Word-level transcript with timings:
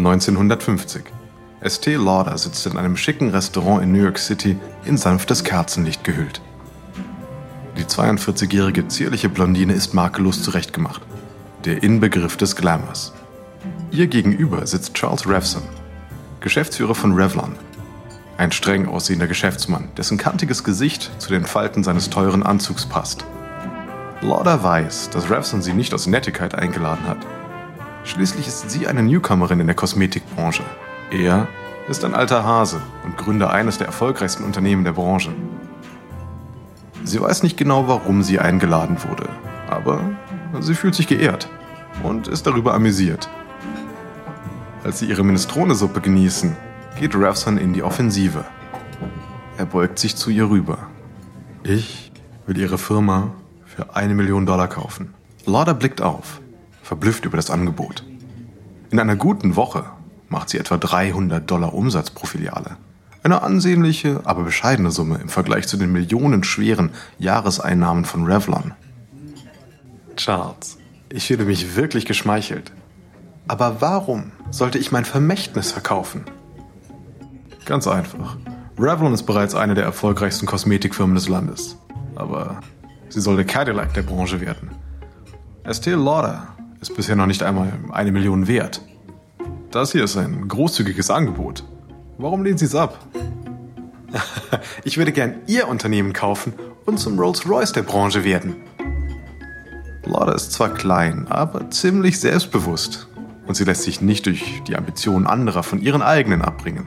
1950. 0.00 1.02
Estee 1.60 1.96
Lauder 1.96 2.38
sitzt 2.38 2.66
in 2.66 2.78
einem 2.78 2.96
schicken 2.96 3.30
Restaurant 3.30 3.82
in 3.82 3.92
New 3.92 4.02
York 4.02 4.18
City 4.18 4.58
in 4.84 4.96
sanftes 4.96 5.44
Kerzenlicht 5.44 6.04
gehüllt. 6.04 6.40
Die 7.76 7.84
42-jährige 7.84 8.88
zierliche 8.88 9.28
Blondine 9.28 9.74
ist 9.74 9.92
makellos 9.92 10.42
zurechtgemacht. 10.42 11.02
Der 11.64 11.82
Inbegriff 11.82 12.38
des 12.38 12.56
Glamours. 12.56 13.12
Ihr 13.90 14.06
gegenüber 14.06 14.66
sitzt 14.66 14.94
Charles 14.94 15.28
Revson, 15.28 15.62
Geschäftsführer 16.40 16.94
von 16.94 17.12
Revlon. 17.12 17.54
Ein 18.38 18.52
streng 18.52 18.88
aussehender 18.88 19.26
Geschäftsmann, 19.26 19.90
dessen 19.98 20.16
kantiges 20.16 20.64
Gesicht 20.64 21.10
zu 21.18 21.28
den 21.28 21.44
Falten 21.44 21.84
seines 21.84 22.08
teuren 22.08 22.42
Anzugs 22.42 22.86
passt. 22.86 23.26
Lauder 24.22 24.62
weiß, 24.62 25.10
dass 25.10 25.30
Revson 25.30 25.60
sie 25.60 25.74
nicht 25.74 25.92
aus 25.92 26.06
Nettigkeit 26.06 26.54
eingeladen 26.54 27.06
hat. 27.06 27.18
Schließlich 28.04 28.46
ist 28.46 28.70
sie 28.70 28.86
eine 28.86 29.02
Newcomerin 29.02 29.60
in 29.60 29.66
der 29.66 29.76
Kosmetikbranche. 29.76 30.62
Er 31.10 31.48
ist 31.88 32.04
ein 32.04 32.14
alter 32.14 32.44
Hase 32.44 32.80
und 33.04 33.16
Gründer 33.16 33.50
eines 33.50 33.78
der 33.78 33.86
erfolgreichsten 33.86 34.44
Unternehmen 34.44 34.84
der 34.84 34.92
Branche. 34.92 35.32
Sie 37.04 37.20
weiß 37.20 37.42
nicht 37.42 37.56
genau, 37.56 37.88
warum 37.88 38.22
sie 38.22 38.38
eingeladen 38.38 38.96
wurde, 39.08 39.28
aber 39.68 40.00
sie 40.60 40.74
fühlt 40.74 40.94
sich 40.94 41.06
geehrt 41.06 41.48
und 42.02 42.28
ist 42.28 42.46
darüber 42.46 42.74
amüsiert. 42.74 43.28
Als 44.84 44.98
sie 44.98 45.06
ihre 45.06 45.24
Minestrone-Suppe 45.24 46.00
genießen, 46.00 46.56
geht 46.98 47.14
Ravson 47.14 47.58
in 47.58 47.72
die 47.72 47.82
Offensive. 47.82 48.44
Er 49.58 49.66
beugt 49.66 49.98
sich 49.98 50.16
zu 50.16 50.30
ihr 50.30 50.48
rüber. 50.48 50.78
Ich 51.62 52.12
will 52.46 52.58
ihre 52.58 52.78
Firma 52.78 53.32
für 53.66 53.94
eine 53.94 54.14
Million 54.14 54.46
Dollar 54.46 54.68
kaufen. 54.68 55.14
Lauder 55.44 55.74
blickt 55.74 56.00
auf, 56.00 56.40
verblüfft 56.90 57.24
über 57.24 57.36
das 57.36 57.50
Angebot. 57.50 58.02
In 58.90 58.98
einer 58.98 59.14
guten 59.14 59.54
Woche 59.54 59.84
macht 60.28 60.48
sie 60.48 60.58
etwa 60.58 60.76
300 60.76 61.48
Dollar 61.48 61.72
Umsatz 61.72 62.10
pro 62.10 62.26
Filiale. 62.26 62.78
Eine 63.22 63.42
ansehnliche, 63.42 64.22
aber 64.24 64.42
bescheidene 64.42 64.90
Summe 64.90 65.20
im 65.22 65.28
Vergleich 65.28 65.68
zu 65.68 65.76
den 65.76 65.92
millionenschweren 65.92 66.90
Jahreseinnahmen 67.20 68.04
von 68.04 68.26
Revlon. 68.26 68.72
Charles, 70.16 70.78
ich 71.10 71.28
fühle 71.28 71.44
mich 71.44 71.76
wirklich 71.76 72.06
geschmeichelt. 72.06 72.72
Aber 73.46 73.80
warum 73.80 74.32
sollte 74.50 74.78
ich 74.78 74.90
mein 74.90 75.04
Vermächtnis 75.04 75.70
verkaufen? 75.70 76.24
Ganz 77.66 77.86
einfach. 77.86 78.36
Revlon 78.76 79.14
ist 79.14 79.26
bereits 79.26 79.54
eine 79.54 79.74
der 79.74 79.84
erfolgreichsten 79.84 80.46
Kosmetikfirmen 80.46 81.14
des 81.14 81.28
Landes. 81.28 81.76
Aber 82.16 82.58
sie 83.10 83.20
soll 83.20 83.36
der 83.36 83.46
Cadillac 83.46 83.94
der 83.94 84.02
Branche 84.02 84.40
werden. 84.40 84.72
Estee 85.62 85.92
Lauder 85.92 86.48
ist 86.80 86.96
bisher 86.96 87.16
noch 87.16 87.26
nicht 87.26 87.42
einmal 87.42 87.72
eine 87.92 88.12
Million 88.12 88.48
wert. 88.48 88.82
Das 89.70 89.92
hier 89.92 90.04
ist 90.04 90.16
ein 90.16 90.48
großzügiges 90.48 91.10
Angebot. 91.10 91.64
Warum 92.18 92.42
lehnen 92.42 92.58
Sie 92.58 92.64
es 92.64 92.74
ab? 92.74 92.98
ich 94.84 94.98
würde 94.98 95.12
gern 95.12 95.34
Ihr 95.46 95.68
Unternehmen 95.68 96.12
kaufen 96.12 96.54
und 96.86 96.98
zum 96.98 97.18
Rolls-Royce 97.18 97.72
der 97.72 97.82
Branche 97.82 98.24
werden. 98.24 98.56
Lauder 100.04 100.34
ist 100.34 100.52
zwar 100.52 100.74
klein, 100.74 101.26
aber 101.28 101.70
ziemlich 101.70 102.18
selbstbewusst. 102.18 103.06
Und 103.46 103.54
sie 103.54 103.64
lässt 103.64 103.82
sich 103.82 104.00
nicht 104.00 104.26
durch 104.26 104.62
die 104.66 104.76
Ambitionen 104.76 105.26
anderer 105.26 105.62
von 105.62 105.80
ihren 105.80 106.02
eigenen 106.02 106.42
abbringen. 106.42 106.86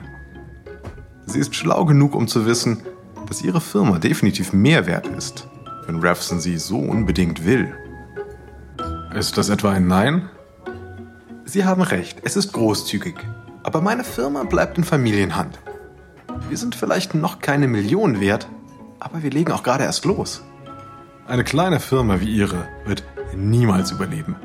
Sie 1.26 1.40
ist 1.40 1.56
schlau 1.56 1.86
genug, 1.86 2.16
um 2.16 2.28
zu 2.28 2.46
wissen, 2.46 2.84
dass 3.28 3.42
ihre 3.42 3.62
Firma 3.62 4.00
definitiv 4.00 4.54
mehr 4.54 4.86
wert 4.86 5.08
ist, 5.08 5.48
wenn 5.86 6.00
Revson 6.00 6.40
sie 6.40 6.58
so 6.58 6.78
unbedingt 6.78 7.46
will. 7.46 7.74
Ist 9.16 9.38
das 9.38 9.50
etwa 9.50 9.72
ein 9.72 9.86
Nein? 9.86 10.28
Sie 11.46 11.66
haben 11.66 11.84
recht, 11.84 12.22
es 12.24 12.35
ist 12.35 12.51
großzügig. 12.51 13.13
Aber 13.62 13.79
meine 13.79 14.03
Firma 14.03 14.44
bleibt 14.44 14.79
in 14.79 14.84
Familienhand. 14.84 15.59
Wir 16.50 16.57
sind 16.57 16.74
vielleicht 16.74 17.13
noch 17.13 17.40
keine 17.40 17.68
Million 17.68 18.19
wert, 18.19 18.47
aber 19.00 19.22
wir 19.22 19.29
legen 19.29 19.52
auch 19.52 19.62
gerade 19.62 19.84
erst 19.84 20.06
los. 20.06 20.44
Eine 21.28 21.44
kleine 21.44 21.79
Firma 21.79 22.22
wie 22.22 22.35
Ihre 22.35 22.68
wird 22.85 23.03
niemals 23.35 23.91
überleben. 23.91 24.35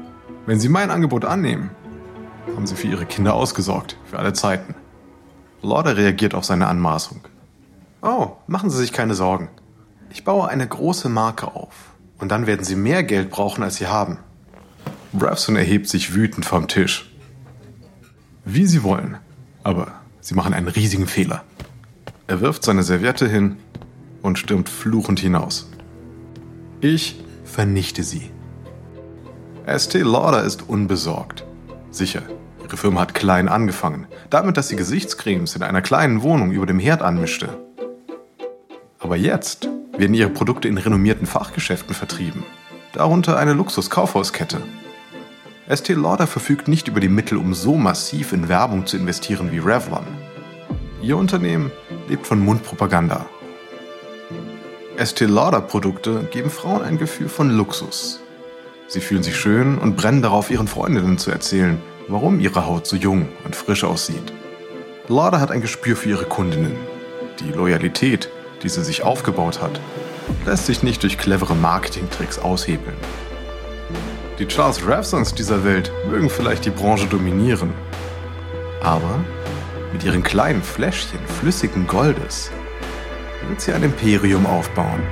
Wenn 0.44 0.60
Sie 0.60 0.68
mein 0.68 0.90
Angebot 0.90 1.24
annehmen, 1.24 1.70
haben 2.54 2.66
Sie 2.66 2.76
für 2.76 2.88
Ihre 2.88 3.06
Kinder 3.06 3.32
ausgesorgt, 3.34 3.96
für 4.04 4.18
alle 4.18 4.34
Zeiten. 4.34 4.74
Lauder 5.62 5.96
reagiert 5.96 6.34
auf 6.34 6.44
seine 6.44 6.66
Anmaßung. 6.66 7.22
Oh, 8.02 8.32
machen 8.46 8.68
Sie 8.68 8.76
sich 8.76 8.92
keine 8.92 9.14
Sorgen. 9.14 9.48
Ich 10.10 10.24
baue 10.24 10.48
eine 10.48 10.68
große 10.68 11.08
Marke 11.08 11.54
auf. 11.54 11.94
Und 12.18 12.30
dann 12.32 12.46
werden 12.46 12.64
Sie 12.64 12.76
mehr 12.76 13.02
Geld 13.02 13.30
brauchen, 13.30 13.64
als 13.64 13.76
Sie 13.76 13.86
haben. 13.86 14.18
Bravson 15.12 15.56
erhebt 15.56 15.88
sich 15.88 16.14
wütend 16.14 16.44
vom 16.44 16.69
Tisch. 16.69 17.10
Wie 18.44 18.66
Sie 18.66 18.82
wollen, 18.82 19.16
aber 19.62 19.92
Sie 20.20 20.34
machen 20.34 20.52
einen 20.52 20.69
riesigen 20.69 21.06
Fehler. 21.06 21.44
Er 22.26 22.41
wirft 22.41 22.64
seine 22.64 22.82
Serviette 22.82 23.28
hin 23.28 23.56
und 24.20 24.38
stürmt 24.38 24.69
fluchend 24.69 25.20
hinaus. 25.20 25.70
Ich 26.80 27.22
vernichte 27.44 28.02
Sie. 28.02 28.30
Estee 29.64 30.02
Lauder 30.02 30.44
ist 30.44 30.69
unbesorgt. 30.69 31.44
Sicher, 31.90 32.22
ihre 32.62 32.76
Firma 32.76 33.00
hat 33.00 33.14
klein 33.14 33.48
angefangen, 33.48 34.06
damit, 34.30 34.56
dass 34.56 34.69
sie 34.69 34.76
Gesichtscremes 34.76 35.56
in 35.56 35.62
einer 35.62 35.82
kleinen 35.82 36.22
Wohnung 36.22 36.52
über 36.52 36.66
dem 36.66 36.78
Herd 36.78 37.02
anmischte. 37.02 37.48
Aber 38.98 39.16
jetzt 39.16 39.69
werden 39.96 40.14
ihre 40.14 40.30
Produkte 40.30 40.69
in 40.69 40.78
renommierten 40.78 41.26
Fachgeschäften 41.26 41.94
vertrieben, 41.94 42.44
darunter 42.92 43.38
eine 43.38 43.54
Luxus-Kaufhauskette. 43.54 44.60
Estee 45.68 45.92
Lauder 45.92 46.26
verfügt 46.26 46.66
nicht 46.66 46.88
über 46.88 46.98
die 46.98 47.10
Mittel, 47.10 47.36
um 47.36 47.52
so 47.52 47.76
massiv 47.76 48.32
in 48.32 48.48
Werbung 48.48 48.86
zu 48.86 48.96
investieren 48.96 49.52
wie 49.52 49.58
Revlon. 49.58 50.06
Ihr 51.02 51.18
Unternehmen 51.18 51.70
lebt 52.08 52.26
von 52.26 52.40
Mundpropaganda. 52.40 53.26
Estee 54.96 55.26
Lauder 55.26 55.60
Produkte 55.60 56.26
geben 56.30 56.48
Frauen 56.48 56.80
ein 56.80 56.96
Gefühl 56.96 57.28
von 57.28 57.50
Luxus. 57.50 58.20
Sie 58.86 59.02
fühlen 59.02 59.22
sich 59.22 59.36
schön 59.36 59.76
und 59.76 59.94
brennen 59.94 60.22
darauf, 60.22 60.50
ihren 60.50 60.68
Freundinnen 60.68 61.18
zu 61.18 61.30
erzählen, 61.30 61.78
warum 62.08 62.40
ihre 62.40 62.64
Haut 62.64 62.86
so 62.86 62.96
jung 62.96 63.28
und 63.44 63.54
frisch 63.54 63.84
aussieht. 63.84 64.32
Lauder 65.06 65.38
hat 65.38 65.50
ein 65.50 65.60
Gespür 65.60 65.96
für 65.96 66.08
ihre 66.08 66.24
Kundinnen. 66.24 66.78
Die 67.40 67.52
Loyalität, 67.52 68.30
die 68.62 68.70
sie 68.70 68.82
sich 68.82 69.02
aufgebaut 69.02 69.60
hat, 69.60 69.82
lässt 70.46 70.64
sich 70.64 70.82
nicht 70.82 71.02
durch 71.02 71.18
clevere 71.18 71.54
Marketingtricks 71.54 72.38
aushebeln. 72.38 72.96
Die 74.38 74.47
Charles 74.47 74.87
Ravsons 74.87 75.34
dieser 75.34 75.65
Welt 75.65 75.91
mögen 76.09 76.31
vielleicht 76.31 76.65
die 76.65 76.71
Branche 76.71 77.09
dominieren. 77.09 77.72
Aber 78.81 79.19
mit 79.93 80.04
ihren 80.04 80.22
kleinen 80.22 80.62
Fläschchen 80.62 81.19
flüssigen 81.26 81.88
Goldes 81.88 82.53
wird 83.49 83.60
sie 83.60 83.72
ein 83.72 83.82
Imperium 83.82 84.47
aufbauen. 84.47 85.03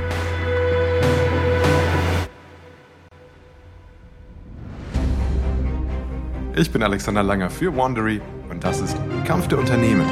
Ich 6.54 6.70
bin 6.70 6.84
Alexander 6.84 7.24
Langer 7.24 7.50
für 7.50 7.76
Wandery 7.76 8.20
und 8.48 8.62
das 8.62 8.80
ist 8.80 8.96
Kampf 9.24 9.48
der 9.48 9.58
Unternehmen. 9.58 10.06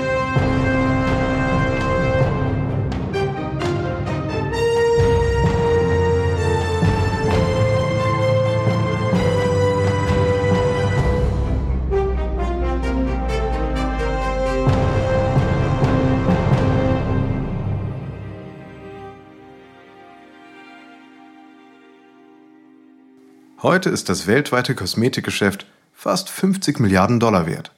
Heute 23.64 23.88
ist 23.88 24.10
das 24.10 24.26
weltweite 24.26 24.74
Kosmetikgeschäft 24.74 25.64
fast 25.94 26.28
50 26.28 26.80
Milliarden 26.80 27.18
Dollar 27.18 27.46
wert. 27.46 27.72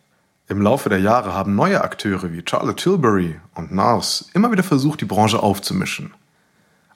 Im 0.48 0.60
Laufe 0.60 0.88
der 0.88 0.98
Jahre 0.98 1.32
haben 1.32 1.54
neue 1.54 1.80
Akteure 1.80 2.32
wie 2.32 2.42
Charlotte 2.44 2.82
Tilbury 2.82 3.36
und 3.54 3.72
NARS 3.72 4.28
immer 4.34 4.50
wieder 4.50 4.64
versucht, 4.64 5.00
die 5.00 5.04
Branche 5.04 5.40
aufzumischen. 5.40 6.12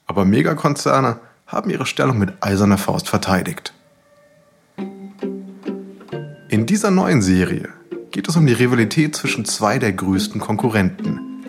Aber 0.07 0.25
Megakonzerne 0.25 1.21
haben 1.47 1.69
ihre 1.69 1.85
Stellung 1.85 2.19
mit 2.19 2.33
eiserner 2.41 2.77
Faust 2.77 3.07
verteidigt. 3.07 3.73
In 6.49 6.65
dieser 6.65 6.91
neuen 6.91 7.21
Serie 7.21 7.69
geht 8.11 8.27
es 8.27 8.35
um 8.35 8.45
die 8.45 8.51
Rivalität 8.51 9.15
zwischen 9.15 9.45
zwei 9.45 9.79
der 9.79 9.93
größten 9.93 10.41
Konkurrenten, 10.41 11.45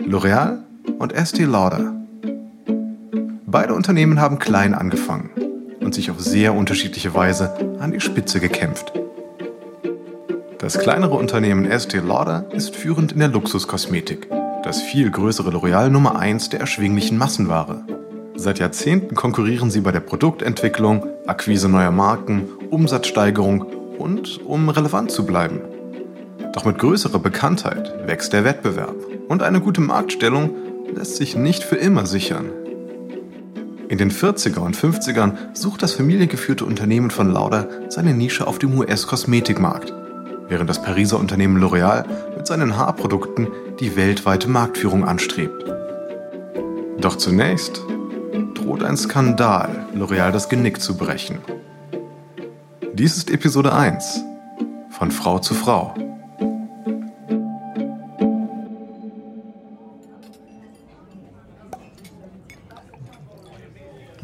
L'Oreal 0.00 0.60
und 0.98 1.12
Estee 1.12 1.44
Lauder. 1.44 1.94
Beide 3.44 3.74
Unternehmen 3.74 4.18
haben 4.18 4.38
klein 4.38 4.72
angefangen 4.72 5.28
und 5.86 5.94
sich 5.94 6.10
auf 6.10 6.18
sehr 6.18 6.52
unterschiedliche 6.52 7.14
Weise 7.14 7.54
an 7.78 7.92
die 7.92 8.00
Spitze 8.00 8.40
gekämpft. 8.40 8.92
Das 10.58 10.80
kleinere 10.80 11.14
Unternehmen 11.14 11.64
Estee 11.64 12.00
Lauder 12.00 12.44
ist 12.52 12.74
führend 12.74 13.12
in 13.12 13.20
der 13.20 13.28
Luxuskosmetik, 13.28 14.28
das 14.64 14.82
viel 14.82 15.12
größere 15.12 15.50
L'Oreal 15.50 15.88
Nummer 15.88 16.18
1 16.18 16.48
der 16.48 16.58
erschwinglichen 16.58 17.18
Massenware. 17.18 17.84
Seit 18.34 18.58
Jahrzehnten 18.58 19.14
konkurrieren 19.14 19.70
sie 19.70 19.80
bei 19.80 19.92
der 19.92 20.00
Produktentwicklung, 20.00 21.06
Akquise 21.28 21.68
neuer 21.68 21.92
Marken, 21.92 22.48
Umsatzsteigerung 22.70 23.62
und 23.96 24.44
um 24.44 24.68
relevant 24.68 25.12
zu 25.12 25.24
bleiben. 25.24 25.60
Doch 26.52 26.64
mit 26.64 26.78
größerer 26.78 27.20
Bekanntheit 27.20 27.94
wächst 28.08 28.32
der 28.32 28.42
Wettbewerb 28.42 28.96
und 29.28 29.44
eine 29.44 29.60
gute 29.60 29.82
Marktstellung 29.82 30.50
lässt 30.92 31.14
sich 31.14 31.36
nicht 31.36 31.62
für 31.62 31.76
immer 31.76 32.06
sichern. 32.06 32.50
In 33.88 33.98
den 33.98 34.10
40er 34.10 34.58
und 34.58 34.76
50ern 34.76 35.36
sucht 35.52 35.82
das 35.82 35.92
familiengeführte 35.92 36.64
Unternehmen 36.64 37.10
von 37.10 37.30
Lauder 37.30 37.68
seine 37.88 38.14
Nische 38.14 38.46
auf 38.46 38.58
dem 38.58 38.76
US-Kosmetikmarkt, 38.76 39.94
während 40.48 40.68
das 40.68 40.82
Pariser 40.82 41.20
Unternehmen 41.20 41.62
L'Oreal 41.62 42.04
mit 42.36 42.46
seinen 42.48 42.76
Haarprodukten 42.76 43.46
die 43.78 43.94
weltweite 43.94 44.48
Marktführung 44.48 45.04
anstrebt. 45.04 45.64
Doch 46.98 47.16
zunächst 47.16 47.80
droht 48.54 48.82
ein 48.82 48.96
Skandal, 48.96 49.86
L'Oreal 49.94 50.32
das 50.32 50.48
Genick 50.48 50.80
zu 50.80 50.96
brechen. 50.96 51.38
Dies 52.92 53.16
ist 53.16 53.30
Episode 53.30 53.72
1 53.72 54.20
von 54.90 55.12
Frau 55.12 55.38
zu 55.38 55.54
Frau. 55.54 55.94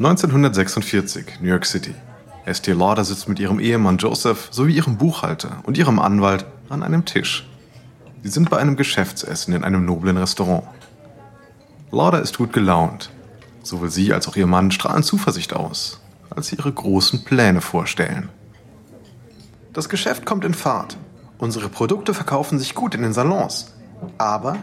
1946, 0.05 1.39
New 1.39 1.47
York 1.47 1.65
City. 1.65 1.95
Estee 2.43 2.73
Lauder 2.73 3.05
sitzt 3.05 3.29
mit 3.29 3.39
ihrem 3.39 3.61
Ehemann 3.61 3.97
Joseph 3.97 4.49
sowie 4.51 4.75
ihrem 4.75 4.97
Buchhalter 4.97 5.59
und 5.63 5.77
ihrem 5.77 5.97
Anwalt 5.97 6.45
an 6.67 6.83
einem 6.83 7.05
Tisch. 7.05 7.47
Sie 8.21 8.27
sind 8.27 8.49
bei 8.49 8.57
einem 8.57 8.75
Geschäftsessen 8.75 9.53
in 9.53 9.63
einem 9.63 9.85
noblen 9.85 10.17
Restaurant. 10.17 10.65
Lauder 11.89 12.21
ist 12.21 12.37
gut 12.37 12.51
gelaunt. 12.51 13.11
Sowohl 13.61 13.89
sie 13.89 14.11
als 14.11 14.27
auch 14.27 14.35
ihr 14.35 14.45
Mann 14.45 14.71
strahlen 14.71 15.03
Zuversicht 15.03 15.53
aus, 15.53 16.01
als 16.29 16.47
sie 16.47 16.57
ihre 16.57 16.73
großen 16.73 17.23
Pläne 17.23 17.61
vorstellen. 17.61 18.27
Das 19.71 19.87
Geschäft 19.87 20.25
kommt 20.25 20.43
in 20.43 20.53
Fahrt. 20.53 20.97
Unsere 21.37 21.69
Produkte 21.69 22.13
verkaufen 22.13 22.59
sich 22.59 22.75
gut 22.75 22.93
in 22.93 23.03
den 23.03 23.13
Salons. 23.13 23.73
Aber 24.17 24.57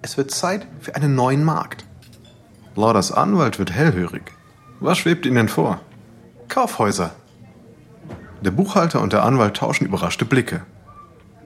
es 0.00 0.16
wird 0.16 0.30
Zeit 0.30 0.64
für 0.78 0.94
einen 0.94 1.16
neuen 1.16 1.42
Markt. 1.42 1.84
Lauders 2.76 3.10
Anwalt 3.10 3.58
wird 3.58 3.72
hellhörig. 3.72 4.35
Was 4.86 4.98
schwebt 4.98 5.26
Ihnen 5.26 5.48
vor? 5.48 5.80
Kaufhäuser. 6.46 7.10
Der 8.40 8.52
Buchhalter 8.52 9.00
und 9.00 9.12
der 9.12 9.24
Anwalt 9.24 9.56
tauschen 9.56 9.84
überraschte 9.84 10.24
Blicke. 10.24 10.62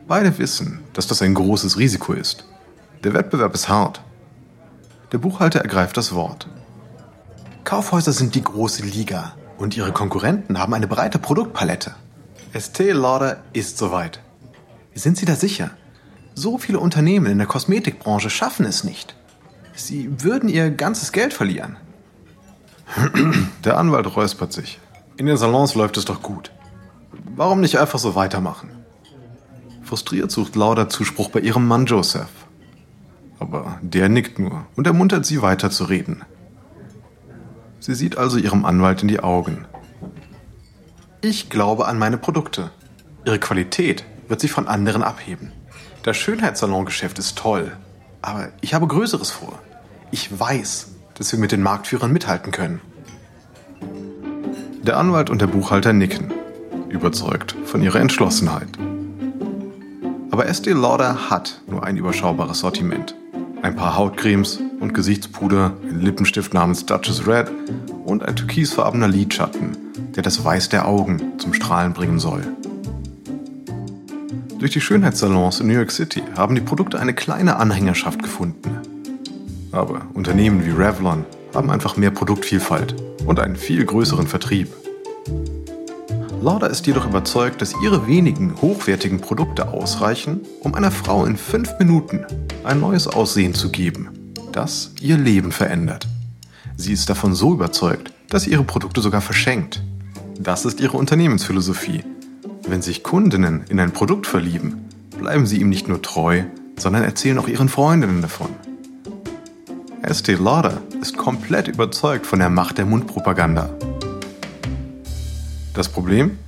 Beide 0.06 0.36
wissen, 0.36 0.80
dass 0.92 1.06
das 1.06 1.22
ein 1.22 1.32
großes 1.32 1.78
Risiko 1.78 2.12
ist. 2.12 2.44
Der 3.02 3.14
Wettbewerb 3.14 3.54
ist 3.54 3.70
hart. 3.70 4.02
Der 5.12 5.16
Buchhalter 5.16 5.60
ergreift 5.60 5.96
das 5.96 6.14
Wort. 6.14 6.48
Kaufhäuser 7.64 8.12
sind 8.12 8.34
die 8.34 8.44
große 8.44 8.82
Liga 8.82 9.32
und 9.56 9.74
ihre 9.74 9.92
Konkurrenten 9.92 10.58
haben 10.58 10.74
eine 10.74 10.86
breite 10.86 11.18
Produktpalette. 11.18 11.94
Estee 12.52 12.92
Lauder 12.92 13.38
ist 13.54 13.78
soweit. 13.78 14.20
Sind 14.94 15.16
Sie 15.16 15.24
da 15.24 15.34
sicher? 15.34 15.70
So 16.34 16.58
viele 16.58 16.78
Unternehmen 16.78 17.32
in 17.32 17.38
der 17.38 17.46
Kosmetikbranche 17.46 18.28
schaffen 18.28 18.66
es 18.66 18.84
nicht. 18.84 19.14
Sie 19.74 20.22
würden 20.22 20.50
ihr 20.50 20.70
ganzes 20.70 21.10
Geld 21.10 21.32
verlieren. 21.32 21.78
Der 23.64 23.78
Anwalt 23.78 24.16
räuspert 24.16 24.52
sich. 24.52 24.80
In 25.16 25.26
den 25.26 25.36
Salons 25.36 25.74
läuft 25.74 25.96
es 25.96 26.04
doch 26.04 26.22
gut. 26.22 26.50
Warum 27.36 27.60
nicht 27.60 27.78
einfach 27.78 27.98
so 27.98 28.14
weitermachen? 28.14 28.70
Frustriert 29.82 30.30
sucht 30.30 30.56
Lauda 30.56 30.88
Zuspruch 30.88 31.30
bei 31.30 31.40
ihrem 31.40 31.66
Mann 31.66 31.86
Joseph. 31.86 32.30
Aber 33.38 33.78
der 33.82 34.08
nickt 34.08 34.38
nur 34.38 34.66
und 34.76 34.86
ermuntert 34.86 35.26
sie 35.26 35.42
weiter 35.42 35.70
zu 35.70 35.84
reden. 35.84 36.22
Sie 37.80 37.94
sieht 37.94 38.18
also 38.18 38.36
ihrem 38.36 38.64
Anwalt 38.64 39.02
in 39.02 39.08
die 39.08 39.20
Augen. 39.20 39.64
Ich 41.22 41.50
glaube 41.50 41.86
an 41.86 41.98
meine 41.98 42.18
Produkte. 42.18 42.70
Ihre 43.24 43.38
Qualität 43.38 44.04
wird 44.28 44.40
sich 44.40 44.52
von 44.52 44.68
anderen 44.68 45.02
abheben. 45.02 45.52
Das 46.02 46.16
Schönheitssalongeschäft 46.16 47.18
ist 47.18 47.36
toll, 47.36 47.76
aber 48.22 48.48
ich 48.60 48.74
habe 48.74 48.86
Größeres 48.86 49.30
vor. 49.30 49.58
Ich 50.10 50.38
weiß, 50.38 50.89
dass 51.20 51.32
wir 51.32 51.38
mit 51.38 51.52
den 51.52 51.62
Marktführern 51.62 52.10
mithalten 52.10 52.50
können. 52.50 52.80
Der 54.82 54.96
Anwalt 54.96 55.28
und 55.28 55.42
der 55.42 55.48
Buchhalter 55.48 55.92
nicken, 55.92 56.32
überzeugt 56.88 57.54
von 57.66 57.82
ihrer 57.82 58.00
Entschlossenheit. 58.00 58.70
Aber 60.30 60.46
Estee 60.46 60.72
Lauder 60.72 61.28
hat 61.28 61.60
nur 61.66 61.84
ein 61.84 61.98
überschaubares 61.98 62.60
Sortiment. 62.60 63.14
Ein 63.60 63.76
paar 63.76 63.98
Hautcremes 63.98 64.60
und 64.80 64.94
Gesichtspuder, 64.94 65.74
ein 65.82 66.00
Lippenstift 66.00 66.54
namens 66.54 66.86
Duchess 66.86 67.26
Red 67.26 67.50
und 68.06 68.22
ein 68.22 68.34
türkisfarbener 68.34 69.08
Lidschatten, 69.08 69.76
der 70.16 70.22
das 70.22 70.42
Weiß 70.42 70.70
der 70.70 70.88
Augen 70.88 71.38
zum 71.38 71.52
Strahlen 71.52 71.92
bringen 71.92 72.18
soll. 72.18 72.46
Durch 74.58 74.70
die 74.70 74.80
Schönheitssalons 74.80 75.60
in 75.60 75.66
New 75.66 75.74
York 75.74 75.90
City 75.90 76.22
haben 76.38 76.54
die 76.54 76.62
Produkte 76.62 76.98
eine 76.98 77.12
kleine 77.12 77.56
Anhängerschaft 77.56 78.22
gefunden. 78.22 78.89
Aber 79.72 80.02
Unternehmen 80.14 80.64
wie 80.64 80.70
Revlon 80.70 81.24
haben 81.54 81.70
einfach 81.70 81.96
mehr 81.96 82.10
Produktvielfalt 82.10 82.94
und 83.26 83.38
einen 83.38 83.56
viel 83.56 83.84
größeren 83.84 84.26
Vertrieb. 84.26 84.68
Lauda 86.42 86.68
ist 86.68 86.86
jedoch 86.86 87.06
überzeugt, 87.06 87.60
dass 87.60 87.74
ihre 87.82 88.06
wenigen 88.06 88.54
hochwertigen 88.62 89.20
Produkte 89.20 89.68
ausreichen, 89.68 90.40
um 90.60 90.74
einer 90.74 90.90
Frau 90.90 91.26
in 91.26 91.36
fünf 91.36 91.78
Minuten 91.78 92.24
ein 92.64 92.80
neues 92.80 93.06
Aussehen 93.06 93.52
zu 93.52 93.70
geben, 93.70 94.08
das 94.50 94.92
ihr 95.00 95.18
Leben 95.18 95.52
verändert. 95.52 96.08
Sie 96.76 96.94
ist 96.94 97.10
davon 97.10 97.34
so 97.34 97.52
überzeugt, 97.52 98.10
dass 98.30 98.44
sie 98.44 98.52
ihre 98.52 98.64
Produkte 98.64 99.02
sogar 99.02 99.20
verschenkt. 99.20 99.82
Das 100.38 100.64
ist 100.64 100.80
ihre 100.80 100.96
Unternehmensphilosophie. 100.96 102.04
Wenn 102.66 102.80
sich 102.80 103.02
Kundinnen 103.02 103.64
in 103.68 103.78
ein 103.78 103.92
Produkt 103.92 104.26
verlieben, 104.26 104.88
bleiben 105.18 105.44
sie 105.44 105.60
ihm 105.60 105.68
nicht 105.68 105.88
nur 105.88 106.00
treu, 106.00 106.44
sondern 106.78 107.02
erzählen 107.02 107.38
auch 107.38 107.48
ihren 107.48 107.68
Freundinnen 107.68 108.22
davon. 108.22 108.48
Estee 110.02 110.34
Lauder 110.34 110.80
ist 111.02 111.18
komplett 111.18 111.68
überzeugt 111.68 112.26
von 112.26 112.38
der 112.38 112.48
Macht 112.48 112.78
der 112.78 112.86
Mundpropaganda. 112.86 113.68
Das 115.74 115.90
Problem? 115.90 116.38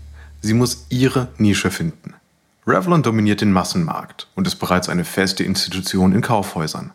Sie 0.40 0.54
muss 0.54 0.86
ihre 0.88 1.28
Nische 1.36 1.70
finden. 1.70 2.14
Revlon 2.66 3.02
dominiert 3.02 3.42
den 3.42 3.52
Massenmarkt 3.52 4.28
und 4.34 4.46
ist 4.46 4.56
bereits 4.56 4.88
eine 4.88 5.04
feste 5.04 5.44
Institution 5.44 6.12
in 6.12 6.22
Kaufhäusern. 6.22 6.92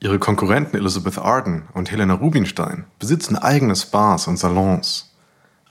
Ihre 0.00 0.18
Konkurrenten 0.18 0.76
Elizabeth 0.76 1.18
Arden 1.18 1.62
und 1.72 1.90
Helena 1.90 2.14
Rubinstein 2.14 2.84
besitzen 2.98 3.36
eigene 3.36 3.74
Spas 3.74 4.28
und 4.28 4.36
Salons. 4.36 5.14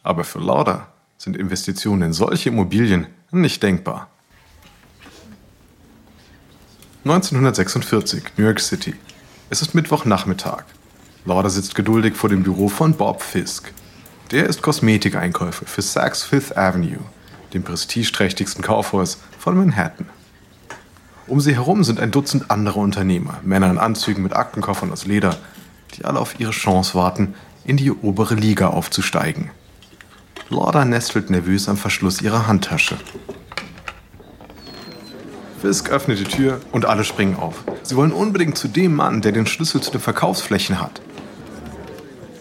Aber 0.02 0.24
für 0.24 0.40
Lauder 0.40 0.88
sind 1.20 1.38
Investitionen 1.38 2.02
in 2.02 2.14
solche 2.14 2.50
Immobilien 2.50 3.08
nicht 3.32 3.62
denkbar. 3.62 4.10
1946, 7.04 8.24
New 8.38 8.46
York 8.46 8.60
City. 8.60 8.96
Es 9.48 9.62
ist 9.62 9.76
Mittwochnachmittag. 9.76 10.64
Lauder 11.24 11.52
sitzt 11.52 11.76
geduldig 11.76 12.16
vor 12.16 12.30
dem 12.32 12.42
Büro 12.42 12.68
von 12.68 12.96
Bob 12.96 13.22
Fisk. 13.22 13.72
Der 14.32 14.48
ist 14.48 14.64
Kosmetikeinkäufer 14.64 15.68
für 15.68 15.84
Saks 15.84 16.24
Fifth 16.24 16.58
Avenue, 16.58 16.98
dem 17.54 17.62
prestigeträchtigsten 17.62 18.64
Kaufhaus 18.64 19.20
von 19.38 19.56
Manhattan. 19.56 20.10
Um 21.28 21.40
sie 21.40 21.54
herum 21.54 21.84
sind 21.84 22.00
ein 22.00 22.10
Dutzend 22.10 22.50
andere 22.50 22.80
Unternehmer, 22.80 23.38
Männer 23.44 23.70
in 23.70 23.78
Anzügen 23.78 24.24
mit 24.24 24.34
Aktenkoffern 24.34 24.92
aus 24.92 25.06
Leder, 25.06 25.38
die 25.94 26.06
alle 26.06 26.20
auf 26.20 26.40
ihre 26.40 26.52
Chance 26.52 26.96
warten, 26.96 27.36
in 27.66 27.78
die 27.78 27.92
obere 27.92 28.34
Liga 28.34 28.70
aufzusteigen. 28.70 29.52
Lauder 30.50 30.86
nestelt 30.86 31.30
nervös 31.30 31.70
am 31.70 31.78
Verschluss 31.78 32.20
ihrer 32.20 32.48
Handtasche. 32.48 32.98
Fisk 35.66 35.90
öffnet 35.90 36.20
die 36.20 36.26
Tür 36.26 36.62
und 36.72 36.86
alle 36.86 37.04
springen 37.04 37.38
auf. 37.38 37.64
Sie 37.82 37.96
wollen 37.96 38.12
unbedingt 38.12 38.56
zu 38.56 38.68
dem 38.68 38.94
Mann, 38.94 39.24
der 39.24 39.32
den 39.32 39.48
Schlüssel 39.48 39.82
zu 39.82 39.90
den 39.90 40.00
Verkaufsflächen 40.00 40.80
hat. 40.80 41.02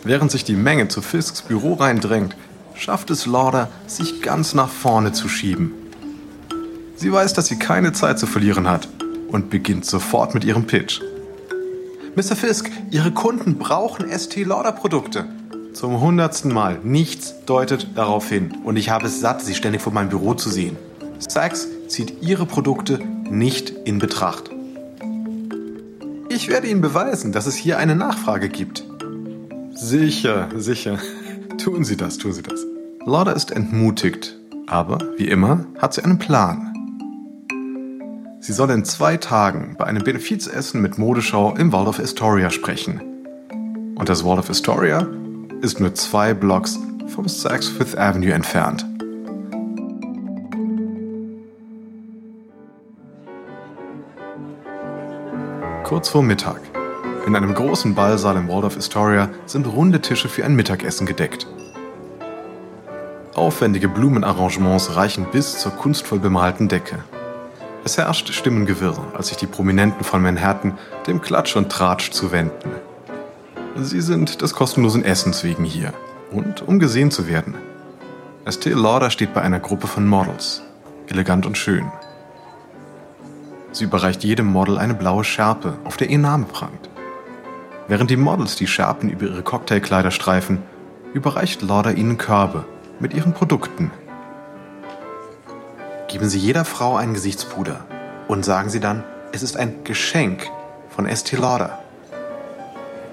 Während 0.02 0.30
sich 0.30 0.44
die 0.44 0.56
Menge 0.56 0.88
zu 0.88 1.00
Fisks 1.00 1.40
Büro 1.40 1.72
reindrängt, 1.72 2.36
schafft 2.74 3.08
es 3.08 3.24
Lauder, 3.24 3.70
sich 3.86 4.20
ganz 4.20 4.52
nach 4.52 4.68
vorne 4.68 5.12
zu 5.12 5.30
schieben. 5.30 5.72
Sie 6.96 7.10
weiß, 7.10 7.32
dass 7.32 7.46
sie 7.46 7.58
keine 7.58 7.94
Zeit 7.94 8.18
zu 8.18 8.26
verlieren 8.26 8.68
hat 8.68 8.88
und 9.28 9.48
beginnt 9.48 9.86
sofort 9.86 10.34
mit 10.34 10.44
ihrem 10.44 10.66
Pitch. 10.66 11.00
Mr. 12.16 12.36
Fisk, 12.36 12.70
Ihre 12.90 13.10
Kunden 13.10 13.56
brauchen 13.56 14.06
ST 14.06 14.36
Lauder 14.44 14.72
Produkte. 14.72 15.24
Zum 15.72 15.98
hundertsten 15.98 16.52
Mal. 16.52 16.78
Nichts 16.82 17.34
deutet 17.46 17.88
darauf 17.94 18.28
hin. 18.28 18.52
Und 18.64 18.76
ich 18.76 18.90
habe 18.90 19.06
es 19.06 19.20
satt, 19.20 19.40
Sie 19.40 19.54
ständig 19.54 19.80
vor 19.80 19.94
meinem 19.94 20.10
Büro 20.10 20.34
zu 20.34 20.50
sehen. 20.50 20.76
Saks 21.28 21.68
zieht 21.88 22.22
Ihre 22.22 22.46
Produkte 22.46 22.98
nicht 23.30 23.70
in 23.70 23.98
Betracht. 23.98 24.50
Ich 26.28 26.48
werde 26.48 26.66
Ihnen 26.66 26.80
beweisen, 26.80 27.32
dass 27.32 27.46
es 27.46 27.54
hier 27.54 27.78
eine 27.78 27.94
Nachfrage 27.94 28.48
gibt. 28.48 28.84
Sicher, 29.74 30.48
sicher. 30.56 30.98
Tun 31.58 31.84
Sie 31.84 31.96
das, 31.96 32.18
tun 32.18 32.32
Sie 32.32 32.42
das. 32.42 32.60
Lauda 33.06 33.32
ist 33.32 33.50
entmutigt, 33.50 34.38
aber 34.66 34.98
wie 35.16 35.28
immer 35.28 35.66
hat 35.78 35.94
sie 35.94 36.02
einen 36.02 36.18
Plan. 36.18 36.72
Sie 38.40 38.52
soll 38.52 38.70
in 38.70 38.84
zwei 38.84 39.16
Tagen 39.16 39.76
bei 39.78 39.84
einem 39.84 40.02
Benefizessen 40.02 40.80
mit 40.80 40.98
Modeschau 40.98 41.54
im 41.54 41.72
Waldorf 41.72 41.98
Astoria 41.98 42.50
sprechen. 42.50 43.00
Und 43.94 44.08
das 44.08 44.24
Waldorf 44.24 44.50
Astoria 44.50 45.06
ist 45.60 45.80
nur 45.80 45.94
zwei 45.94 46.34
Blocks 46.34 46.78
vom 47.08 47.28
Saks 47.28 47.68
Fifth 47.68 47.96
Avenue 47.96 48.32
entfernt. 48.32 48.86
Kurz 55.84 56.08
vor 56.08 56.22
Mittag. 56.22 56.62
In 57.26 57.36
einem 57.36 57.52
großen 57.52 57.94
Ballsaal 57.94 58.38
im 58.38 58.48
Waldorf 58.48 58.78
Astoria 58.78 59.28
sind 59.44 59.66
runde 59.66 60.00
Tische 60.00 60.30
für 60.30 60.42
ein 60.42 60.56
Mittagessen 60.56 61.06
gedeckt. 61.06 61.46
Aufwendige 63.34 63.88
Blumenarrangements 63.88 64.96
reichen 64.96 65.26
bis 65.30 65.58
zur 65.58 65.72
kunstvoll 65.72 66.20
bemalten 66.20 66.68
Decke. 66.68 67.00
Es 67.84 67.98
herrscht 67.98 68.32
Stimmengewirr, 68.32 68.96
als 69.14 69.28
sich 69.28 69.36
die 69.36 69.46
Prominenten 69.46 70.04
von 70.04 70.22
Manhattan 70.22 70.78
dem 71.06 71.20
Klatsch 71.20 71.54
und 71.54 71.70
Tratsch 71.70 72.12
zuwenden. 72.12 72.70
Sie 73.76 74.00
sind 74.00 74.40
des 74.40 74.54
kostenlosen 74.54 75.04
Essens 75.04 75.44
wegen 75.44 75.64
hier 75.64 75.92
und 76.32 76.66
um 76.66 76.78
gesehen 76.78 77.10
zu 77.10 77.28
werden. 77.28 77.56
Estee 78.46 78.70
Lauder 78.70 79.10
steht 79.10 79.34
bei 79.34 79.42
einer 79.42 79.60
Gruppe 79.60 79.86
von 79.86 80.08
Models, 80.08 80.62
elegant 81.08 81.44
und 81.44 81.58
schön. 81.58 81.92
Sie 83.74 83.84
überreicht 83.84 84.24
jedem 84.24 84.46
Model 84.46 84.78
eine 84.78 84.94
blaue 84.94 85.24
Schärpe, 85.24 85.74
auf 85.84 85.98
der 85.98 86.08
ihr 86.08 86.18
Name 86.18 86.46
prangt. 86.46 86.88
Während 87.86 88.08
die 88.08 88.16
Models 88.16 88.56
die 88.56 88.66
Schärpen 88.66 89.10
über 89.10 89.26
ihre 89.26 89.42
Cocktailkleider 89.42 90.10
streifen, 90.10 90.62
überreicht 91.12 91.60
Lauder 91.60 91.94
ihnen 91.94 92.16
Körbe 92.16 92.64
mit 92.98 93.12
ihren 93.12 93.34
Produkten 93.34 93.90
Geben 96.14 96.28
Sie 96.28 96.38
jeder 96.38 96.64
Frau 96.64 96.94
ein 96.94 97.12
Gesichtspuder 97.12 97.84
und 98.28 98.44
sagen 98.44 98.70
Sie 98.70 98.78
dann, 98.78 99.02
es 99.32 99.42
ist 99.42 99.56
ein 99.56 99.82
Geschenk 99.82 100.48
von 100.88 101.06
Estee 101.06 101.34
Lauder. 101.34 101.80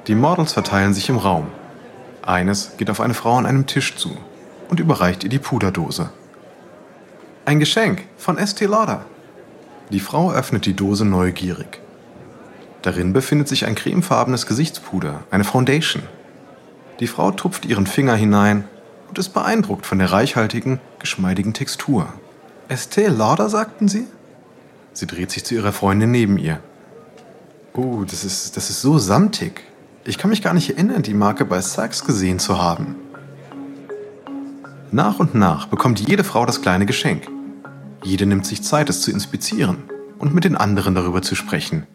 Die 0.06 0.14
Models 0.14 0.54
verteilen 0.54 0.94
sich 0.94 1.10
im 1.10 1.18
Raum. 1.18 1.48
Eines 2.22 2.78
geht 2.78 2.92
auf 2.92 3.02
eine 3.02 3.16
Frau 3.16 3.38
an 3.38 3.48
einem 3.48 3.66
Tisch 3.66 3.96
zu 3.96 4.16
und 4.70 4.80
überreicht 4.80 5.24
ihr 5.24 5.32
die 5.32 5.40
Puderdose. 5.40 6.12
Ein 7.46 7.60
Geschenk 7.60 8.04
von 8.18 8.38
Estee 8.38 8.68
Lauder. 8.68 9.04
Die 9.92 10.00
Frau 10.00 10.32
öffnet 10.32 10.66
die 10.66 10.74
Dose 10.74 11.04
neugierig. 11.04 11.82
Darin 12.82 13.12
befindet 13.12 13.50
sich 13.50 13.66
ein 13.66 13.76
cremefarbenes 13.76 14.48
Gesichtspuder, 14.48 15.24
eine 15.32 15.44
Foundation. 15.44 16.04
Die 17.02 17.08
Frau 17.08 17.32
tupft 17.32 17.66
ihren 17.66 17.86
Finger 17.86 18.16
hinein 18.16 18.64
und 19.10 19.20
ist 19.20 19.34
beeindruckt 19.34 19.86
von 19.86 20.00
der 20.00 20.14
reichhaltigen, 20.14 20.80
geschmeidigen 21.00 21.54
Textur. 21.54 22.08
Estee 22.70 23.08
Lauder, 23.08 23.50
sagten 23.50 23.90
Sie? 23.90 24.08
Sie 24.94 25.08
dreht 25.08 25.30
sich 25.30 25.44
zu 25.44 25.56
ihrer 25.56 25.74
Freundin 25.74 26.12
neben 26.12 26.38
ihr. 26.38 26.62
Oh, 27.74 28.04
das 28.10 28.24
ist, 28.24 28.56
das 28.56 28.70
ist 28.70 28.82
so 28.82 28.98
samtig. 28.98 29.62
Ich 30.06 30.18
kann 30.18 30.30
mich 30.30 30.42
gar 30.42 30.54
nicht 30.54 30.70
erinnern, 30.70 31.02
die 31.04 31.14
Marke 31.14 31.44
bei 31.44 31.60
Saks 31.60 32.06
gesehen 32.06 32.40
zu 32.40 32.62
haben. 32.62 32.96
Nach 34.92 35.20
und 35.20 35.36
nach 35.36 35.68
bekommt 35.68 36.00
jede 36.00 36.24
Frau 36.24 36.46
das 36.46 36.62
kleine 36.62 36.86
Geschenk. 36.86 37.28
Jede 38.04 38.26
nimmt 38.26 38.46
sich 38.46 38.64
Zeit, 38.64 38.90
es 38.90 39.02
zu 39.02 39.12
inspizieren 39.12 39.90
und 40.18 40.34
mit 40.34 40.44
den 40.44 40.58
anderen 40.58 40.96
darüber 40.96 41.22
zu 41.22 41.36
sprechen. 41.36 41.86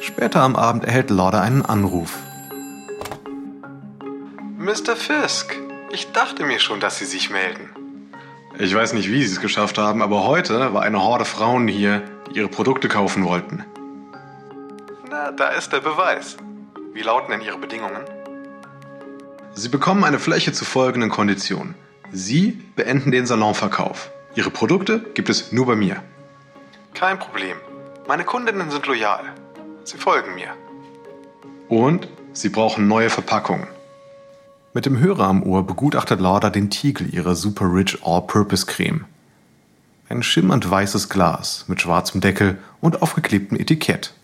Später 0.00 0.42
am 0.42 0.56
Abend 0.56 0.84
erhält 0.84 1.10
Lauder 1.10 1.40
einen 1.40 1.64
Anruf. 1.64 2.18
Mr. 4.58 4.94
Fisk, 4.96 5.56
ich 5.90 6.12
dachte 6.12 6.44
mir 6.44 6.58
schon, 6.58 6.80
dass 6.80 6.98
Sie 6.98 7.04
sich 7.06 7.30
melden. 7.30 7.70
Ich 8.58 8.74
weiß 8.74 8.92
nicht, 8.92 9.10
wie 9.10 9.22
sie 9.24 9.32
es 9.32 9.40
geschafft 9.40 9.78
haben, 9.78 10.02
aber 10.02 10.24
heute 10.24 10.74
war 10.74 10.82
eine 10.82 11.02
Horde 11.02 11.24
Frauen 11.24 11.66
hier, 11.66 12.02
die 12.28 12.38
ihre 12.38 12.48
Produkte 12.48 12.88
kaufen 12.88 13.24
wollten. 13.24 13.64
Na, 15.10 15.32
da 15.32 15.48
ist 15.48 15.72
der 15.72 15.80
Beweis. 15.80 16.36
Wie 16.92 17.02
lauten 17.02 17.30
denn 17.30 17.40
Ihre 17.40 17.56
Bedingungen? 17.56 18.02
Sie 19.54 19.68
bekommen 19.68 20.04
eine 20.04 20.18
Fläche 20.18 20.52
zu 20.52 20.64
folgenden 20.64 21.08
Konditionen. 21.08 21.74
Sie 22.12 22.60
beenden 22.76 23.12
den 23.12 23.26
Salonverkauf. 23.26 24.10
Ihre 24.34 24.50
Produkte 24.50 25.00
gibt 25.14 25.28
es 25.28 25.52
nur 25.52 25.66
bei 25.66 25.76
mir. 25.76 26.02
Kein 26.94 27.18
Problem. 27.18 27.56
Meine 28.06 28.24
Kundinnen 28.24 28.70
sind 28.70 28.86
loyal. 28.86 29.24
Sie 29.84 29.98
folgen 29.98 30.34
mir. 30.34 30.54
Und 31.68 32.08
Sie 32.32 32.48
brauchen 32.48 32.86
neue 32.86 33.10
Verpackungen. 33.10 33.66
Mit 34.72 34.86
dem 34.86 34.98
Hörer 34.98 35.24
am 35.24 35.42
Ohr 35.42 35.66
begutachtet 35.66 36.20
Lauda 36.20 36.48
den 36.48 36.70
Tiegel 36.70 37.12
ihrer 37.12 37.34
Super 37.34 37.74
Rich 37.74 37.98
All-Purpose 38.04 38.66
Creme. 38.66 39.04
Ein 40.08 40.22
schimmernd 40.22 40.70
weißes 40.70 41.08
Glas 41.08 41.64
mit 41.66 41.80
schwarzem 41.80 42.20
Deckel 42.20 42.58
und 42.80 43.02
aufgeklebtem 43.02 43.58
Etikett. 43.58 44.14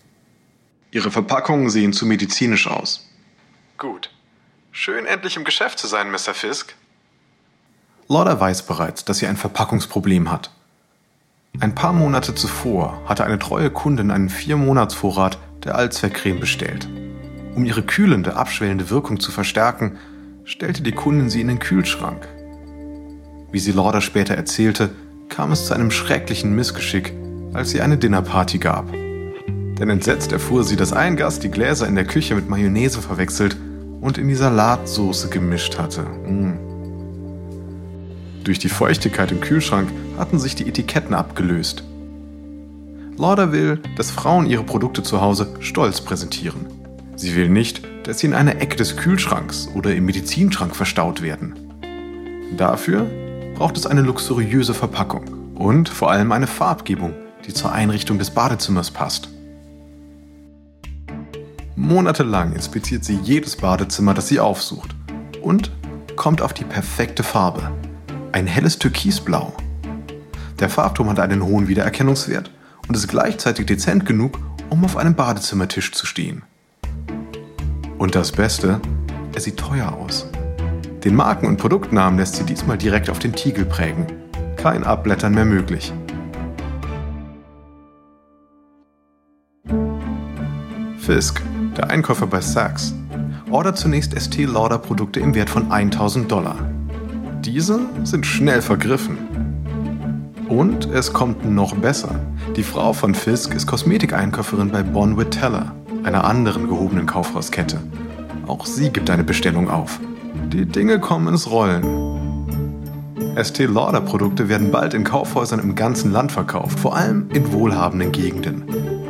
Ihre 0.91 1.11
Verpackungen 1.11 1.69
sehen 1.69 1.91
zu 1.91 2.05
medizinisch 2.05 2.67
aus. 2.67 3.09
Gut. 3.77 4.09
Schön 4.71 5.05
endlich 5.05 5.35
im 5.35 5.43
Geschäft 5.43 5.79
zu 5.79 5.87
sein, 5.87 6.11
Mr. 6.11 6.33
Fisk. 6.33 6.75
Lauda 8.09 8.39
weiß 8.39 8.63
bereits, 8.63 9.03
dass 9.03 9.17
sie 9.17 9.27
ein 9.27 9.35
Verpackungsproblem 9.35 10.31
hat. 10.31 10.51
Ein 11.59 11.75
paar 11.75 11.91
Monate 11.91 12.33
zuvor 12.35 13.01
hatte 13.05 13.25
eine 13.25 13.39
treue 13.39 13.69
Kundin 13.69 14.11
einen 14.11 14.29
Vier-Monats-Vorrat 14.29 15.37
der 15.65 15.75
Allzweckcreme 15.75 16.39
bestellt. 16.39 16.87
Um 17.55 17.65
ihre 17.65 17.81
kühlende, 17.81 18.35
abschwellende 18.35 18.89
Wirkung 18.89 19.19
zu 19.19 19.31
verstärken, 19.31 19.97
stellte 20.45 20.83
die 20.83 20.93
Kundin 20.93 21.29
sie 21.29 21.41
in 21.41 21.49
den 21.49 21.59
Kühlschrank. 21.59 22.27
Wie 23.51 23.59
sie 23.59 23.71
Lauder 23.71 24.01
später 24.01 24.35
erzählte, 24.35 24.91
kam 25.27 25.51
es 25.51 25.65
zu 25.65 25.73
einem 25.73 25.91
schrecklichen 25.91 26.55
Missgeschick, 26.55 27.13
als 27.53 27.71
sie 27.71 27.81
eine 27.81 27.97
Dinnerparty 27.97 28.59
gab. 28.59 28.89
Denn 28.91 29.89
entsetzt 29.89 30.31
erfuhr 30.31 30.63
sie, 30.63 30.77
dass 30.77 30.93
ein 30.93 31.17
Gast 31.17 31.43
die 31.43 31.51
Gläser 31.51 31.87
in 31.87 31.95
der 31.95 32.05
Küche 32.05 32.35
mit 32.35 32.47
Mayonnaise 32.47 33.01
verwechselt 33.01 33.57
und 33.99 34.17
in 34.17 34.27
die 34.29 34.35
Salatsoße 34.35 35.29
gemischt 35.29 35.77
hatte. 35.77 36.03
Mm. 36.03 36.66
Durch 38.47 38.59
die 38.59 38.69
Feuchtigkeit 38.69 39.29
im 39.33 39.41
Kühlschrank 39.41 39.91
hatten 40.17 40.39
sich 40.39 40.55
die 40.55 40.69
Etiketten 40.69 41.13
abgelöst. 41.13 41.83
Lauder 43.17 43.51
will, 43.51 43.81
dass 43.97 44.09
Frauen 44.09 44.45
ihre 44.45 44.63
Produkte 44.63 45.03
zu 45.03 45.19
Hause 45.19 45.53
stolz 45.59 45.99
präsentieren. 45.99 46.65
Sie 47.17 47.35
will 47.35 47.49
nicht, 47.49 47.81
dass 48.03 48.19
sie 48.19 48.27
in 48.27 48.33
einer 48.33 48.61
Ecke 48.61 48.77
des 48.77 48.95
Kühlschranks 48.95 49.67
oder 49.75 49.93
im 49.93 50.05
Medizinschrank 50.05 50.77
verstaut 50.77 51.21
werden. 51.21 51.55
Dafür 52.55 53.05
braucht 53.55 53.75
es 53.75 53.85
eine 53.85 54.01
luxuriöse 54.01 54.73
Verpackung 54.73 55.25
und 55.55 55.89
vor 55.89 56.09
allem 56.09 56.31
eine 56.31 56.47
Farbgebung, 56.47 57.15
die 57.45 57.53
zur 57.53 57.73
Einrichtung 57.73 58.17
des 58.17 58.29
Badezimmers 58.29 58.91
passt. 58.91 59.27
Monatelang 61.75 62.53
inspiziert 62.53 63.03
sie 63.03 63.19
jedes 63.21 63.57
Badezimmer, 63.57 64.13
das 64.13 64.29
sie 64.29 64.39
aufsucht 64.39 64.95
und 65.41 65.69
kommt 66.15 66.41
auf 66.41 66.53
die 66.53 66.63
perfekte 66.63 67.23
Farbe. 67.23 67.73
Ein 68.37 68.45
helles 68.45 68.77
Türkisblau. 68.77 69.51
Der 70.59 70.69
Farbton 70.69 71.09
hat 71.09 71.19
einen 71.19 71.43
hohen 71.43 71.67
Wiedererkennungswert 71.67 72.51
und 72.87 72.95
ist 72.95 73.07
gleichzeitig 73.07 73.65
dezent 73.65 74.05
genug, 74.05 74.37
um 74.69 74.85
auf 74.85 74.95
einem 74.95 75.15
Badezimmertisch 75.15 75.91
zu 75.91 76.05
stehen. 76.05 76.43
Und 77.97 78.13
das 78.13 78.31
Beste, 78.31 78.79
er 79.33 79.41
sieht 79.41 79.57
teuer 79.57 79.91
aus. 79.91 80.27
Den 81.03 81.15
Marken- 81.15 81.47
und 81.47 81.57
Produktnamen 81.57 82.19
lässt 82.19 82.35
sie 82.35 82.43
diesmal 82.43 82.77
direkt 82.77 83.09
auf 83.09 83.17
den 83.17 83.33
Tiegel 83.33 83.65
prägen. 83.65 84.05
Kein 84.55 84.83
Abblättern 84.83 85.33
mehr 85.33 85.45
möglich. 85.45 85.91
Fisk, 90.99 91.41
der 91.75 91.89
Einkäufer 91.89 92.27
bei 92.27 92.41
Saks, 92.41 92.93
ordert 93.49 93.79
zunächst 93.79 94.13
Estee 94.13 94.45
Lauder 94.45 94.77
Produkte 94.77 95.21
im 95.21 95.33
Wert 95.33 95.49
von 95.49 95.71
1000 95.71 96.31
Dollar. 96.31 96.76
Diese 97.41 97.79
sind 98.03 98.25
schnell 98.25 98.61
vergriffen. 98.61 99.17
Und 100.49 100.85
es 100.85 101.13
kommt 101.13 101.49
noch 101.49 101.75
besser. 101.75 102.19
Die 102.55 102.63
Frau 102.63 102.93
von 102.93 103.13
Fisk 103.13 103.53
ist 103.53 103.67
Kosmetikeinkäuferin 103.67 104.69
bei 104.69 104.83
Bonwit 104.83 105.31
Teller, 105.31 105.75
einer 106.03 106.23
anderen 106.23 106.67
gehobenen 106.67 107.05
Kaufhauskette. 107.05 107.79
Auch 108.47 108.65
sie 108.65 108.89
gibt 108.89 109.09
eine 109.09 109.23
Bestellung 109.23 109.69
auf. 109.69 109.99
Die 110.51 110.65
Dinge 110.65 110.99
kommen 110.99 111.27
ins 111.27 111.49
Rollen. 111.49 111.83
Estee 113.35 113.65
Lauder 113.65 114.01
Produkte 114.01 114.49
werden 114.49 114.71
bald 114.71 114.93
in 114.93 115.03
Kaufhäusern 115.03 115.59
im 115.59 115.75
ganzen 115.75 116.11
Land 116.11 116.31
verkauft, 116.31 116.79
vor 116.79 116.95
allem 116.95 117.29
in 117.33 117.51
wohlhabenden 117.51 118.11
Gegenden. 118.11 118.63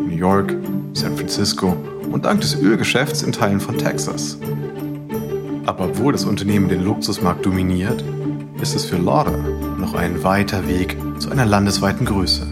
New 0.07 0.15
York, 0.15 0.53
San 0.93 1.15
Francisco 1.15 1.77
und 2.12 2.25
dank 2.25 2.41
des 2.41 2.60
Ölgeschäfts 2.60 3.22
in 3.22 3.31
Teilen 3.31 3.60
von 3.60 3.77
Texas. 3.77 4.38
Aber 5.67 5.83
obwohl 5.83 6.13
das 6.13 6.24
Unternehmen 6.24 6.69
den 6.69 6.81
Luxusmarkt 6.81 7.45
dominiert, 7.45 8.01
ist 8.62 8.74
es 8.74 8.86
für 8.86 8.95
Lauder 8.95 9.38
noch 9.77 9.95
ein 9.95 10.24
weiter 10.24 10.65
Weg 10.65 10.97
zu 11.19 11.29
einer 11.29 11.45
landesweiten 11.45 12.05
Größe. 12.05 12.47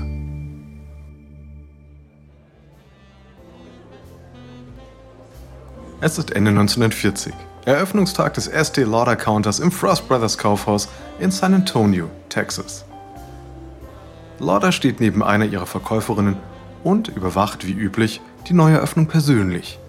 Es 6.02 6.18
ist 6.18 6.32
Ende 6.32 6.52
1940. 6.52 7.34
Eröffnungstag 7.64 8.34
des 8.34 8.48
Estee 8.50 8.84
Lauder 8.84 9.16
Counters 9.16 9.60
im 9.62 9.72
Frost 9.72 10.10
Brothers 10.10 10.38
Kaufhaus 10.38 10.90
in 11.18 11.32
San 11.32 11.54
Antonio, 11.54 12.12
Texas. 12.28 12.84
Lauder 14.40 14.74
steht 14.74 15.00
neben 15.00 15.24
einer 15.24 15.46
ihrer 15.46 15.66
Verkäuferinnen 15.66 16.36
und 16.84 17.08
überwacht 17.08 17.66
wie 17.66 17.72
üblich 17.72 18.20
die 18.50 18.54
neue 18.54 18.76
Eröffnung 18.76 19.08
persönlich. 19.08 19.80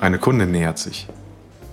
Eine 0.00 0.18
Kundin 0.18 0.52
nähert 0.52 0.78
sich. 0.78 1.08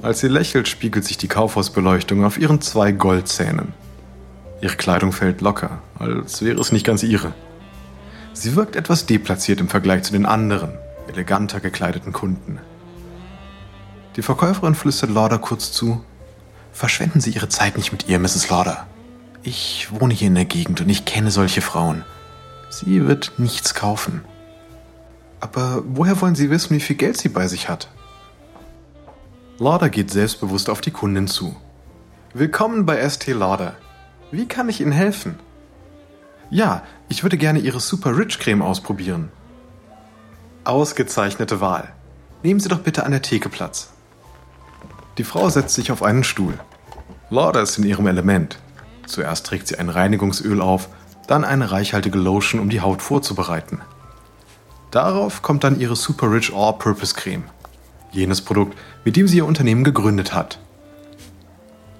Als 0.01 0.19
sie 0.19 0.27
lächelt, 0.27 0.67
spiegelt 0.67 1.05
sich 1.05 1.17
die 1.17 1.27
Kaufhausbeleuchtung 1.27 2.25
auf 2.25 2.37
ihren 2.37 2.61
zwei 2.61 2.91
Goldzähnen. 2.91 3.73
Ihre 4.61 4.75
Kleidung 4.75 5.11
fällt 5.11 5.41
locker, 5.41 5.79
als 5.99 6.41
wäre 6.41 6.59
es 6.59 6.71
nicht 6.71 6.85
ganz 6.85 7.03
ihre. 7.03 7.33
Sie 8.33 8.55
wirkt 8.55 8.75
etwas 8.75 9.05
deplatziert 9.05 9.59
im 9.59 9.69
Vergleich 9.69 10.03
zu 10.03 10.11
den 10.11 10.25
anderen, 10.25 10.71
eleganter 11.07 11.59
gekleideten 11.59 12.13
Kunden. 12.13 12.59
Die 14.15 14.21
Verkäuferin 14.21 14.75
flüstert 14.75 15.11
Lauder 15.11 15.37
kurz 15.37 15.71
zu. 15.71 16.03
Verschwenden 16.71 17.21
Sie 17.21 17.31
Ihre 17.31 17.49
Zeit 17.49 17.77
nicht 17.77 17.91
mit 17.91 18.07
ihr, 18.09 18.19
Mrs. 18.19 18.49
Lauder. 18.49 18.87
Ich 19.43 19.87
wohne 19.91 20.13
hier 20.13 20.27
in 20.27 20.35
der 20.35 20.45
Gegend 20.45 20.81
und 20.81 20.89
ich 20.89 21.05
kenne 21.05 21.31
solche 21.31 21.61
Frauen. 21.61 22.03
Sie 22.69 23.07
wird 23.07 23.33
nichts 23.37 23.75
kaufen. 23.75 24.21
Aber 25.39 25.83
woher 25.85 26.19
wollen 26.21 26.35
Sie 26.35 26.49
wissen, 26.49 26.75
wie 26.75 26.81
viel 26.81 26.95
Geld 26.95 27.17
sie 27.17 27.29
bei 27.29 27.47
sich 27.47 27.69
hat? 27.69 27.89
Lauder 29.57 29.87
geht 29.87 30.11
selbstbewusst 30.11 30.69
auf 30.69 30.81
die 30.81 30.91
Kundin 30.91 31.27
zu. 31.27 31.55
Willkommen 32.33 32.85
bei 32.85 33.07
ST 33.09 33.27
Lauder. 33.27 33.75
Wie 34.29 34.49
kann 34.49 34.67
ich 34.67 34.81
Ihnen 34.81 34.91
helfen? 34.91 35.39
Ja, 36.49 36.83
ich 37.07 37.23
würde 37.23 37.37
gerne 37.37 37.59
Ihre 37.59 37.79
Super 37.79 38.17
Rich 38.17 38.37
Creme 38.39 38.61
ausprobieren. 38.61 39.31
Ausgezeichnete 40.65 41.61
Wahl. 41.61 41.93
Nehmen 42.43 42.59
Sie 42.59 42.67
doch 42.67 42.79
bitte 42.79 43.05
an 43.05 43.11
der 43.11 43.21
Theke 43.21 43.47
Platz. 43.47 43.91
Die 45.17 45.23
Frau 45.23 45.47
setzt 45.47 45.75
sich 45.75 45.89
auf 45.89 46.03
einen 46.03 46.25
Stuhl. 46.25 46.59
Lauder 47.29 47.61
ist 47.61 47.77
in 47.77 47.85
ihrem 47.85 48.07
Element. 48.07 48.59
Zuerst 49.05 49.45
trägt 49.45 49.67
sie 49.67 49.79
ein 49.79 49.87
Reinigungsöl 49.87 50.59
auf, 50.59 50.89
dann 51.27 51.45
eine 51.45 51.71
reichhaltige 51.71 52.17
Lotion, 52.17 52.59
um 52.59 52.69
die 52.69 52.81
Haut 52.81 53.01
vorzubereiten. 53.01 53.79
Darauf 54.91 55.41
kommt 55.41 55.63
dann 55.63 55.79
ihre 55.79 55.95
Super 55.95 56.29
Rich 56.29 56.53
All-Purpose 56.53 57.15
Creme. 57.15 57.45
Jenes 58.15 58.41
Produkt, 58.41 58.77
mit 59.03 59.15
dem 59.15 59.27
sie 59.27 59.37
ihr 59.37 59.45
Unternehmen 59.45 59.83
gegründet 59.83 60.33
hat. 60.33 60.59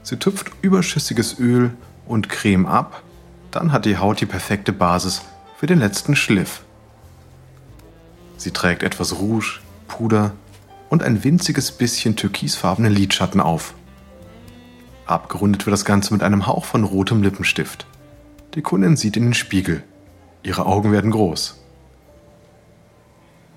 Sie 0.03 0.17
tupft 0.17 0.51
überschüssiges 0.61 1.39
Öl 1.39 1.71
und 2.07 2.29
Creme 2.29 2.65
ab, 2.65 3.03
dann 3.51 3.71
hat 3.71 3.85
die 3.85 3.97
Haut 3.97 4.21
die 4.21 4.25
perfekte 4.25 4.71
Basis 4.73 5.21
für 5.57 5.67
den 5.67 5.79
letzten 5.79 6.15
Schliff. 6.15 6.61
Sie 8.37 8.51
trägt 8.51 8.83
etwas 8.83 9.19
Rouge, 9.19 9.59
Puder 9.87 10.33
und 10.89 11.03
ein 11.03 11.23
winziges 11.23 11.71
bisschen 11.71 12.15
türkisfarbene 12.15 12.89
Lidschatten 12.89 13.41
auf. 13.41 13.73
Abgerundet 15.05 15.65
wird 15.65 15.73
das 15.73 15.85
Ganze 15.85 16.13
mit 16.13 16.23
einem 16.23 16.47
Hauch 16.47 16.65
von 16.65 16.83
rotem 16.83 17.21
Lippenstift. 17.21 17.85
Die 18.55 18.61
Kundin 18.61 18.95
sieht 18.95 19.17
in 19.17 19.23
den 19.23 19.33
Spiegel. 19.33 19.83
Ihre 20.43 20.65
Augen 20.65 20.91
werden 20.91 21.11
groß. 21.11 21.59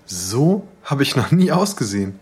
So 0.07 0.67
habe 0.85 1.03
ich 1.03 1.17
noch 1.17 1.31
nie 1.31 1.53
ausgesehen. 1.53 2.19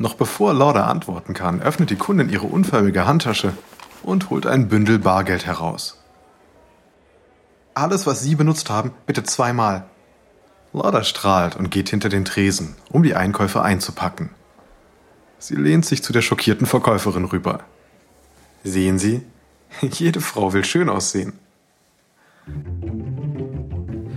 Noch 0.00 0.14
bevor 0.14 0.54
Lauda 0.54 0.86
antworten 0.86 1.34
kann, 1.34 1.60
öffnet 1.60 1.90
die 1.90 1.96
Kundin 1.96 2.30
ihre 2.30 2.46
unförmige 2.46 3.06
Handtasche 3.06 3.52
und 4.02 4.30
holt 4.30 4.46
ein 4.46 4.68
Bündel 4.68 4.98
Bargeld 4.98 5.44
heraus. 5.44 6.02
Alles, 7.74 8.06
was 8.06 8.22
Sie 8.22 8.34
benutzt 8.34 8.70
haben, 8.70 8.92
bitte 9.04 9.24
zweimal, 9.24 9.84
Lauda 10.72 11.04
strahlt 11.04 11.54
und 11.54 11.70
geht 11.70 11.90
hinter 11.90 12.08
den 12.08 12.24
Tresen, 12.24 12.76
um 12.90 13.02
die 13.02 13.14
Einkäufe 13.14 13.60
einzupacken. 13.60 14.30
Sie 15.38 15.56
lehnt 15.56 15.84
sich 15.84 16.02
zu 16.02 16.14
der 16.14 16.22
schockierten 16.22 16.66
Verkäuferin 16.66 17.26
rüber. 17.26 17.60
Sehen 18.64 18.98
Sie, 18.98 19.22
jede 19.82 20.22
Frau 20.22 20.54
will 20.54 20.64
schön 20.64 20.88
aussehen. 20.88 21.34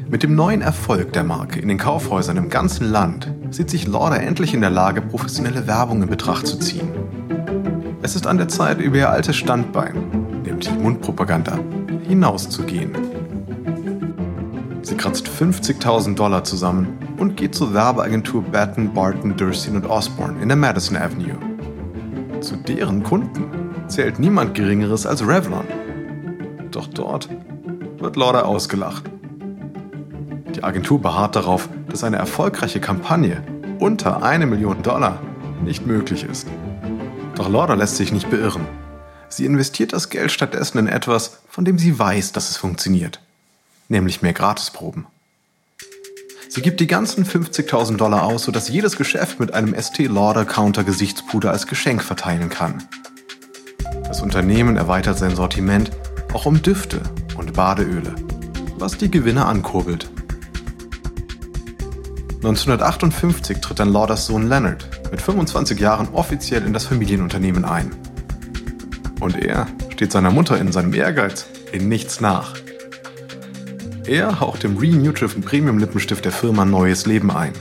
Mit 0.07 0.23
dem 0.23 0.33
neuen 0.33 0.61
Erfolg 0.61 1.11
der 1.11 1.25
Marke 1.25 1.59
in 1.59 1.67
den 1.67 1.77
Kaufhäusern 1.77 2.37
im 2.37 2.49
ganzen 2.49 2.85
Land 2.85 3.33
sieht 3.53 3.69
sich 3.69 3.87
Lauda 3.87 4.15
endlich 4.15 4.53
in 4.53 4.61
der 4.61 4.71
Lage, 4.71 5.01
professionelle 5.01 5.67
Werbung 5.67 6.01
in 6.01 6.09
Betracht 6.09 6.47
zu 6.47 6.57
ziehen. 6.57 6.89
Es 8.01 8.15
ist 8.15 8.25
an 8.25 8.37
der 8.37 8.47
Zeit, 8.47 8.81
über 8.81 8.97
ihr 8.97 9.09
altes 9.09 9.35
Standbein, 9.35 10.41
nämlich 10.43 10.73
Mundpropaganda, 10.73 11.59
hinauszugehen. 12.07 12.91
Sie 14.81 14.95
kratzt 14.95 15.29
50.000 15.29 16.15
Dollar 16.15 16.43
zusammen 16.43 16.97
und 17.17 17.37
geht 17.37 17.55
zur 17.55 17.73
Werbeagentur 17.73 18.43
Batten, 18.43 18.93
Barton, 18.93 19.37
Dursin 19.37 19.75
und 19.75 19.85
Osborne 19.85 20.41
in 20.41 20.49
der 20.49 20.57
Madison 20.57 20.97
Avenue. 20.97 21.37
Zu 22.41 22.57
deren 22.57 23.03
Kunden 23.03 23.45
zählt 23.87 24.19
niemand 24.19 24.55
Geringeres 24.55 25.05
als 25.05 25.25
Revlon. 25.25 25.65
Doch 26.71 26.87
dort 26.87 27.29
wird 27.99 28.17
Lauda 28.17 28.41
ausgelacht. 28.41 29.09
Die 30.55 30.63
Agentur 30.63 31.01
beharrt 31.01 31.35
darauf, 31.35 31.69
dass 31.89 32.03
eine 32.03 32.17
erfolgreiche 32.17 32.79
Kampagne 32.79 33.43
unter 33.79 34.23
eine 34.23 34.45
Million 34.45 34.81
Dollar 34.83 35.21
nicht 35.63 35.85
möglich 35.85 36.23
ist. 36.23 36.47
Doch 37.35 37.49
Lauda 37.49 37.73
lässt 37.73 37.97
sich 37.97 38.11
nicht 38.11 38.29
beirren. 38.29 38.65
Sie 39.29 39.45
investiert 39.45 39.93
das 39.93 40.09
Geld 40.09 40.31
stattdessen 40.31 40.77
in 40.77 40.87
etwas, 40.87 41.41
von 41.49 41.65
dem 41.65 41.77
sie 41.79 41.97
weiß, 41.97 42.31
dass 42.33 42.49
es 42.49 42.57
funktioniert 42.57 43.19
nämlich 43.93 44.21
mehr 44.21 44.33
Gratisproben. 44.33 45.05
Sie 46.49 46.61
gibt 46.61 46.79
die 46.79 46.87
ganzen 46.87 47.25
50.000 47.25 47.97
Dollar 47.97 48.23
aus, 48.23 48.43
sodass 48.43 48.69
jedes 48.69 48.95
Geschäft 48.95 49.39
mit 49.39 49.53
einem 49.53 49.73
ST 49.79 49.97
Lauder 49.99 50.45
Counter 50.45 50.83
Gesichtspuder 50.83 51.51
als 51.51 51.65
Geschenk 51.65 52.03
verteilen 52.03 52.49
kann. 52.49 52.83
Das 54.07 54.21
Unternehmen 54.21 54.77
erweitert 54.77 55.17
sein 55.17 55.35
Sortiment 55.35 55.91
auch 56.33 56.45
um 56.45 56.61
Düfte 56.61 57.01
und 57.37 57.53
Badeöle, 57.53 58.13
was 58.77 58.97
die 58.97 59.09
Gewinne 59.09 59.45
ankurbelt. 59.45 60.09
1958 62.43 63.61
tritt 63.61 63.79
dann 63.79 63.93
Lauders 63.93 64.25
Sohn 64.25 64.49
Leonard 64.49 64.89
mit 65.11 65.21
25 65.21 65.79
Jahren 65.79 66.09
offiziell 66.09 66.65
in 66.65 66.73
das 66.73 66.85
Familienunternehmen 66.87 67.63
ein. 67.63 67.89
Und 69.21 69.41
er 69.41 69.67
steht 69.93 70.11
seiner 70.11 70.29
Mutter 70.29 70.59
in 70.59 70.73
seinem 70.73 70.93
Ehrgeiz 70.93 71.45
in 71.71 71.87
nichts 71.87 72.19
nach. 72.19 72.55
Er 74.05 74.41
haucht 74.41 74.63
dem 74.63 74.75
Renutrition 74.75 75.41
Premium 75.41 75.77
Lippenstift 75.77 76.25
der 76.25 76.33
Firma 76.33 76.65
neues 76.65 77.05
Leben 77.05 77.31
ein. 77.31 77.53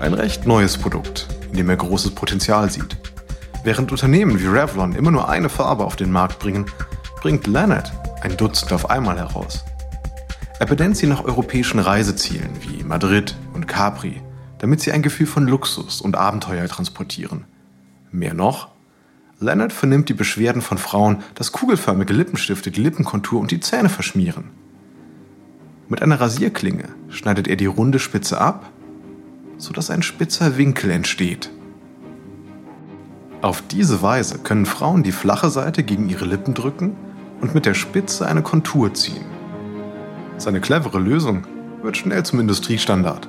Ein 0.00 0.14
recht 0.14 0.48
neues 0.48 0.76
Produkt, 0.76 1.28
in 1.52 1.56
dem 1.58 1.70
er 1.70 1.76
großes 1.76 2.10
Potenzial 2.10 2.72
sieht. 2.72 2.96
Während 3.62 3.92
Unternehmen 3.92 4.40
wie 4.40 4.46
Revlon 4.46 4.96
immer 4.96 5.12
nur 5.12 5.28
eine 5.28 5.48
Farbe 5.48 5.84
auf 5.84 5.94
den 5.94 6.10
Markt 6.10 6.40
bringen, 6.40 6.66
bringt 7.22 7.46
Leonard 7.46 7.92
ein 8.22 8.36
Dutzend 8.36 8.72
auf 8.72 8.90
einmal 8.90 9.16
heraus. 9.16 9.64
Er 10.58 10.66
benennt 10.66 10.96
sie 10.96 11.06
nach 11.06 11.22
europäischen 11.22 11.78
Reisezielen 11.78 12.50
wie 12.62 12.82
Madrid 12.82 13.36
und 13.58 13.66
Capri, 13.66 14.22
damit 14.58 14.80
sie 14.80 14.92
ein 14.92 15.02
Gefühl 15.02 15.26
von 15.26 15.48
Luxus 15.48 16.00
und 16.00 16.16
Abenteuer 16.16 16.68
transportieren. 16.68 17.44
Mehr 18.12 18.34
noch, 18.34 18.68
Leonard 19.40 19.72
vernimmt 19.72 20.08
die 20.08 20.14
Beschwerden 20.14 20.62
von 20.62 20.78
Frauen, 20.78 21.24
dass 21.34 21.50
kugelförmige 21.50 22.12
Lippenstifte 22.12 22.70
die 22.70 22.80
Lippenkontur 22.80 23.40
und 23.40 23.50
die 23.50 23.58
Zähne 23.58 23.88
verschmieren. 23.88 24.50
Mit 25.88 26.02
einer 26.02 26.20
Rasierklinge 26.20 26.88
schneidet 27.08 27.48
er 27.48 27.56
die 27.56 27.66
runde 27.66 27.98
Spitze 27.98 28.40
ab, 28.40 28.70
sodass 29.56 29.90
ein 29.90 30.02
spitzer 30.02 30.56
Winkel 30.56 30.92
entsteht. 30.92 31.50
Auf 33.42 33.62
diese 33.62 34.02
Weise 34.02 34.38
können 34.38 34.66
Frauen 34.66 35.02
die 35.02 35.12
flache 35.12 35.50
Seite 35.50 35.82
gegen 35.82 36.08
ihre 36.08 36.26
Lippen 36.26 36.54
drücken 36.54 36.96
und 37.40 37.54
mit 37.54 37.66
der 37.66 37.74
Spitze 37.74 38.26
eine 38.26 38.42
Kontur 38.42 38.94
ziehen. 38.94 39.24
Seine 40.36 40.60
clevere 40.60 41.00
Lösung 41.00 41.44
wird 41.82 41.96
schnell 41.96 42.24
zum 42.24 42.38
Industriestandard. 42.38 43.28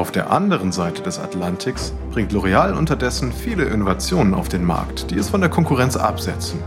Auf 0.00 0.12
der 0.12 0.30
anderen 0.30 0.72
Seite 0.72 1.02
des 1.02 1.18
Atlantiks 1.18 1.92
bringt 2.10 2.32
L'Oreal 2.32 2.72
unterdessen 2.72 3.32
viele 3.32 3.64
Innovationen 3.64 4.32
auf 4.32 4.48
den 4.48 4.64
Markt, 4.64 5.10
die 5.10 5.18
es 5.18 5.28
von 5.28 5.42
der 5.42 5.50
Konkurrenz 5.50 5.94
absetzen. 5.94 6.58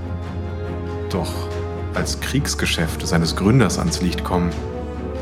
Doch 1.10 1.34
als 1.96 2.20
Kriegsgeschäft 2.20 3.08
seines 3.08 3.36
Gründers 3.36 3.80
ans 3.80 4.04
Licht 4.04 4.24
kommen, 4.24 4.52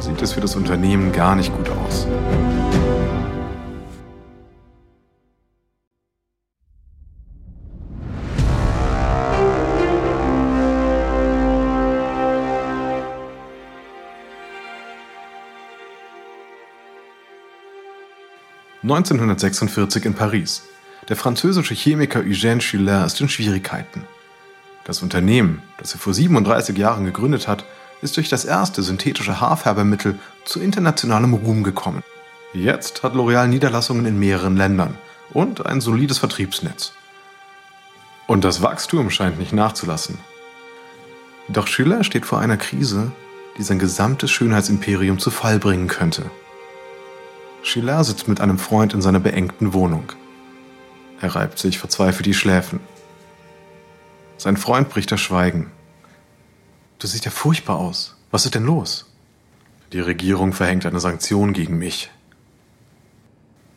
sieht 0.01 0.21
es 0.21 0.33
für 0.33 0.41
das 0.41 0.57
Unternehmen 0.57 1.13
gar 1.13 1.37
nicht 1.37 1.55
gut 1.55 1.69
aus. 1.69 2.05
...1946 18.91 20.05
in 20.05 20.13
Paris. 20.13 20.63
Der 21.07 21.15
französische 21.15 21.73
Chemiker 21.73 22.19
Eugène 22.19 22.59
Schuller 22.59 23.05
ist 23.05 23.21
in 23.21 23.29
Schwierigkeiten. 23.29 24.03
Das 24.83 25.01
Unternehmen, 25.01 25.61
das 25.77 25.93
er 25.93 25.99
vor 25.99 26.13
37 26.13 26.77
Jahren 26.77 27.05
gegründet 27.05 27.47
hat, 27.47 27.63
ist 28.01 28.17
durch 28.17 28.27
das 28.27 28.43
erste 28.43 28.83
synthetische 28.83 29.39
Haarfärbemittel 29.39 30.19
zu 30.43 30.59
internationalem 30.59 31.33
Ruhm 31.33 31.63
gekommen. 31.63 32.03
Jetzt 32.53 33.03
hat 33.03 33.13
L'Oreal 33.13 33.47
Niederlassungen 33.47 34.05
in 34.05 34.19
mehreren 34.19 34.57
Ländern 34.57 34.97
und 35.31 35.65
ein 35.65 35.79
solides 35.79 36.17
Vertriebsnetz. 36.17 36.91
Und 38.27 38.43
das 38.43 38.61
Wachstum 38.61 39.09
scheint 39.09 39.39
nicht 39.39 39.53
nachzulassen. 39.53 40.17
Doch 41.47 41.67
Schiller 41.67 42.03
steht 42.03 42.25
vor 42.25 42.39
einer 42.39 42.57
Krise, 42.57 43.11
die 43.57 43.63
sein 43.63 43.79
gesamtes 43.79 44.31
Schönheitsimperium 44.31 45.19
zu 45.19 45.31
Fall 45.31 45.59
bringen 45.59 45.87
könnte. 45.87 46.29
Schiller 47.63 48.03
sitzt 48.03 48.27
mit 48.27 48.41
einem 48.41 48.57
Freund 48.57 48.93
in 48.93 49.01
seiner 49.01 49.19
beengten 49.19 49.73
Wohnung. 49.73 50.11
Er 51.19 51.35
reibt 51.35 51.59
sich 51.59 51.77
verzweifelt 51.77 52.25
die 52.25 52.33
Schläfen. 52.33 52.79
Sein 54.37 54.57
Freund 54.57 54.89
bricht 54.89 55.11
das 55.11 55.21
Schweigen. 55.21 55.71
Du 56.97 57.07
siehst 57.07 57.25
ja 57.25 57.31
furchtbar 57.31 57.77
aus. 57.77 58.15
Was 58.31 58.45
ist 58.45 58.55
denn 58.55 58.65
los? 58.65 59.05
Die 59.93 59.99
Regierung 59.99 60.53
verhängt 60.53 60.85
eine 60.85 60.99
Sanktion 60.99 61.53
gegen 61.53 61.77
mich. 61.77 62.09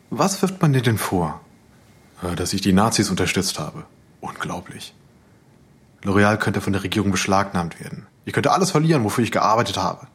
Was 0.09 0.41
wirft 0.41 0.61
man 0.61 0.73
dir 0.73 0.81
denn 0.81 0.97
vor? 0.97 1.41
Äh, 2.23 2.35
dass 2.35 2.53
ich 2.53 2.61
die 2.61 2.73
Nazis 2.73 3.09
unterstützt 3.09 3.59
habe. 3.59 3.85
Unglaublich. 4.21 4.93
L'Oreal 6.03 6.37
könnte 6.37 6.61
von 6.61 6.73
der 6.73 6.83
Regierung 6.83 7.11
beschlagnahmt 7.11 7.79
werden. 7.79 8.07
Ich 8.25 8.33
könnte 8.33 8.51
alles 8.51 8.71
verlieren, 8.71 9.03
wofür 9.03 9.23
ich 9.23 9.31
gearbeitet 9.31 9.77
habe. 9.77 10.07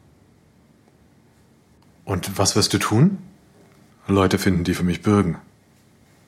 Und 2.03 2.37
was 2.37 2.55
wirst 2.55 2.73
du 2.73 2.77
tun? 2.77 3.19
Leute 4.07 4.37
finden, 4.37 4.63
die 4.63 4.73
für 4.73 4.83
mich 4.83 5.01
bürgen. 5.01 5.37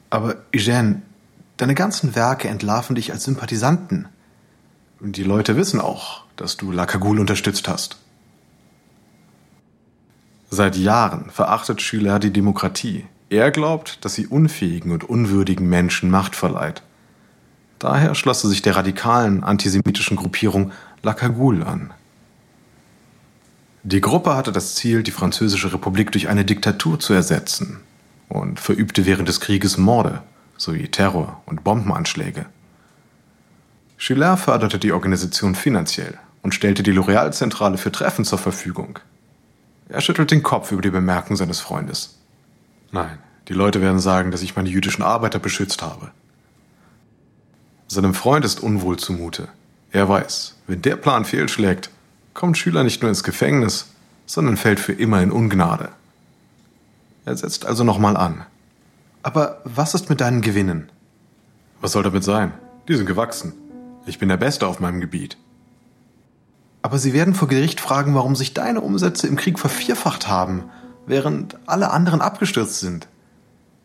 Aber 0.09 0.35
Eugène, 0.53 1.01
deine 1.57 1.75
ganzen 1.75 2.15
Werke 2.15 2.47
entlarven 2.47 2.95
dich 2.95 3.11
als 3.11 3.23
Sympathisanten. 3.23 4.07
Die 4.99 5.23
Leute 5.23 5.55
wissen 5.57 5.81
auch, 5.81 6.23
dass 6.35 6.55
du 6.57 6.71
Lacagul 6.71 7.19
unterstützt 7.19 7.67
hast. 7.67 7.97
Seit 10.49 10.75
Jahren 10.75 11.31
verachtet 11.31 11.81
Schüler 11.81 12.19
die 12.19 12.31
Demokratie. 12.31 13.05
Er 13.29 13.49
glaubt, 13.49 14.05
dass 14.05 14.13
sie 14.13 14.27
unfähigen 14.27 14.91
und 14.91 15.03
unwürdigen 15.03 15.67
Menschen 15.67 16.11
Macht 16.11 16.35
verleiht. 16.35 16.83
Daher 17.79 18.13
schloss 18.13 18.43
er 18.43 18.49
sich 18.51 18.61
der 18.61 18.75
radikalen 18.75 19.43
antisemitischen 19.43 20.15
Gruppierung 20.15 20.71
Lacagul 21.01 21.63
an. 21.63 21.91
Die 23.85 23.99
Gruppe 23.99 24.35
hatte 24.35 24.53
das 24.53 24.75
Ziel, 24.75 25.03
die 25.03 25.11
Französische 25.11 25.73
Republik 25.73 26.13
durch 26.13 26.29
eine 26.29 26.45
Diktatur 26.45 27.01
zu 27.01 27.13
ersetzen 27.13 27.81
und 28.29 28.57
verübte 28.61 29.05
während 29.05 29.27
des 29.27 29.41
Krieges 29.41 29.77
Morde 29.77 30.23
sowie 30.55 30.87
Terror 30.87 31.41
und 31.45 31.65
Bombenanschläge. 31.65 32.45
Schiller 33.97 34.37
förderte 34.37 34.79
die 34.79 34.93
Organisation 34.93 35.53
finanziell 35.53 36.17
und 36.43 36.55
stellte 36.55 36.81
die 36.81 36.93
L'Oréal-Zentrale 36.93 37.77
für 37.77 37.91
Treffen 37.91 38.23
zur 38.23 38.39
Verfügung. 38.39 38.99
Er 39.89 39.99
schüttelt 39.99 40.31
den 40.31 40.43
Kopf 40.43 40.71
über 40.71 40.81
die 40.81 40.89
Bemerkung 40.89 41.35
seines 41.35 41.59
Freundes. 41.59 42.17
Nein, 42.93 43.17
die 43.49 43.53
Leute 43.53 43.81
werden 43.81 43.99
sagen, 43.99 44.31
dass 44.31 44.43
ich 44.43 44.55
meine 44.55 44.69
jüdischen 44.69 45.03
Arbeiter 45.03 45.39
beschützt 45.39 45.81
habe. 45.81 46.11
Seinem 47.89 48.13
Freund 48.13 48.45
ist 48.45 48.63
unwohl 48.63 48.97
zumute. 48.97 49.49
Er 49.91 50.07
weiß, 50.07 50.55
wenn 50.67 50.81
der 50.81 50.95
Plan 50.95 51.25
fehlschlägt, 51.25 51.89
kommt 52.33 52.57
Schüler 52.57 52.83
nicht 52.83 53.01
nur 53.01 53.09
ins 53.09 53.23
Gefängnis, 53.23 53.87
sondern 54.25 54.57
fällt 54.57 54.79
für 54.79 54.93
immer 54.93 55.21
in 55.21 55.31
Ungnade. 55.31 55.89
Er 57.25 57.35
setzt 57.37 57.65
also 57.65 57.83
nochmal 57.83 58.17
an. 58.17 58.45
Aber 59.21 59.61
was 59.63 59.93
ist 59.93 60.09
mit 60.09 60.19
deinen 60.21 60.41
Gewinnen? 60.41 60.89
Was 61.79 61.93
soll 61.93 62.03
damit 62.03 62.23
sein? 62.23 62.53
Die 62.87 62.95
sind 62.95 63.05
gewachsen. 63.05 63.53
Ich 64.05 64.19
bin 64.19 64.29
der 64.29 64.37
Beste 64.37 64.67
auf 64.67 64.79
meinem 64.79 64.99
Gebiet. 64.99 65.37
Aber 66.81 66.97
sie 66.97 67.13
werden 67.13 67.33
vor 67.33 67.47
Gericht 67.47 67.79
fragen, 67.79 68.13
warum 68.13 68.35
sich 68.35 68.53
deine 68.53 68.81
Umsätze 68.81 69.27
im 69.27 69.37
Krieg 69.37 69.57
vervierfacht 69.57 70.27
haben, 70.27 70.65
während 71.05 71.57
alle 71.65 71.91
anderen 71.91 72.19
abgestürzt 72.19 72.81
sind. 72.81 73.07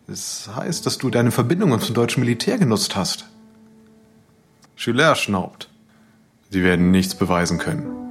Es 0.08 0.50
heißt, 0.54 0.84
dass 0.84 0.98
du 0.98 1.11
deine 1.11 1.30
Verbindungen 1.30 1.80
zum 1.80 1.94
deutschen 1.94 2.20
Militär 2.20 2.58
genutzt 2.58 2.96
hast. 2.96 3.26
Schüler 4.74 5.14
schnaubt. 5.14 5.68
Sie 6.50 6.64
werden 6.64 6.90
nichts 6.90 7.14
beweisen 7.14 7.58
können. 7.58 8.08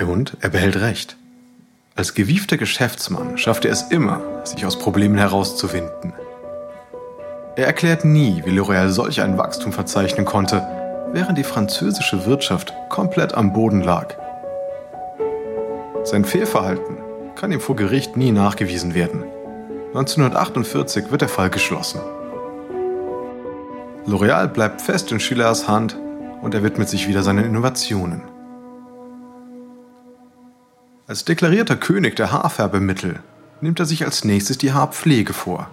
Und 0.00 0.36
er 0.40 0.50
behält 0.50 0.76
recht. 0.76 1.16
Als 1.96 2.14
gewiefter 2.14 2.56
Geschäftsmann 2.56 3.38
schafft 3.38 3.64
er 3.64 3.70
es 3.70 3.82
immer, 3.82 4.20
sich 4.44 4.66
aus 4.66 4.78
Problemen 4.78 5.16
herauszuwinden. 5.16 6.12
Er 7.56 7.66
erklärt 7.66 8.04
nie, 8.04 8.42
wie 8.44 8.50
L'Oréal 8.50 8.88
solch 8.88 9.20
ein 9.20 9.38
Wachstum 9.38 9.72
verzeichnen 9.72 10.24
konnte, 10.24 10.66
während 11.12 11.38
die 11.38 11.44
französische 11.44 12.26
Wirtschaft 12.26 12.74
komplett 12.90 13.34
am 13.34 13.52
Boden 13.52 13.80
lag. 13.80 14.16
Sein 16.02 16.24
Fehlverhalten 16.24 16.98
kann 17.36 17.52
ihm 17.52 17.60
vor 17.60 17.76
Gericht 17.76 18.16
nie 18.16 18.32
nachgewiesen 18.32 18.94
werden. 18.94 19.22
1948 19.94 21.12
wird 21.12 21.20
der 21.20 21.28
Fall 21.28 21.50
geschlossen. 21.50 22.00
L'Oréal 24.08 24.48
bleibt 24.48 24.82
fest 24.82 25.12
in 25.12 25.20
Schillers 25.20 25.68
Hand 25.68 25.96
und 26.42 26.54
er 26.54 26.64
widmet 26.64 26.88
sich 26.88 27.06
wieder 27.06 27.22
seinen 27.22 27.44
Innovationen. 27.44 28.33
Als 31.06 31.24
deklarierter 31.26 31.76
König 31.76 32.16
der 32.16 32.32
Haarfärbemittel 32.32 33.20
nimmt 33.60 33.78
er 33.78 33.84
sich 33.84 34.04
als 34.06 34.24
nächstes 34.24 34.56
die 34.56 34.72
Haarpflege 34.72 35.34
vor. 35.34 35.68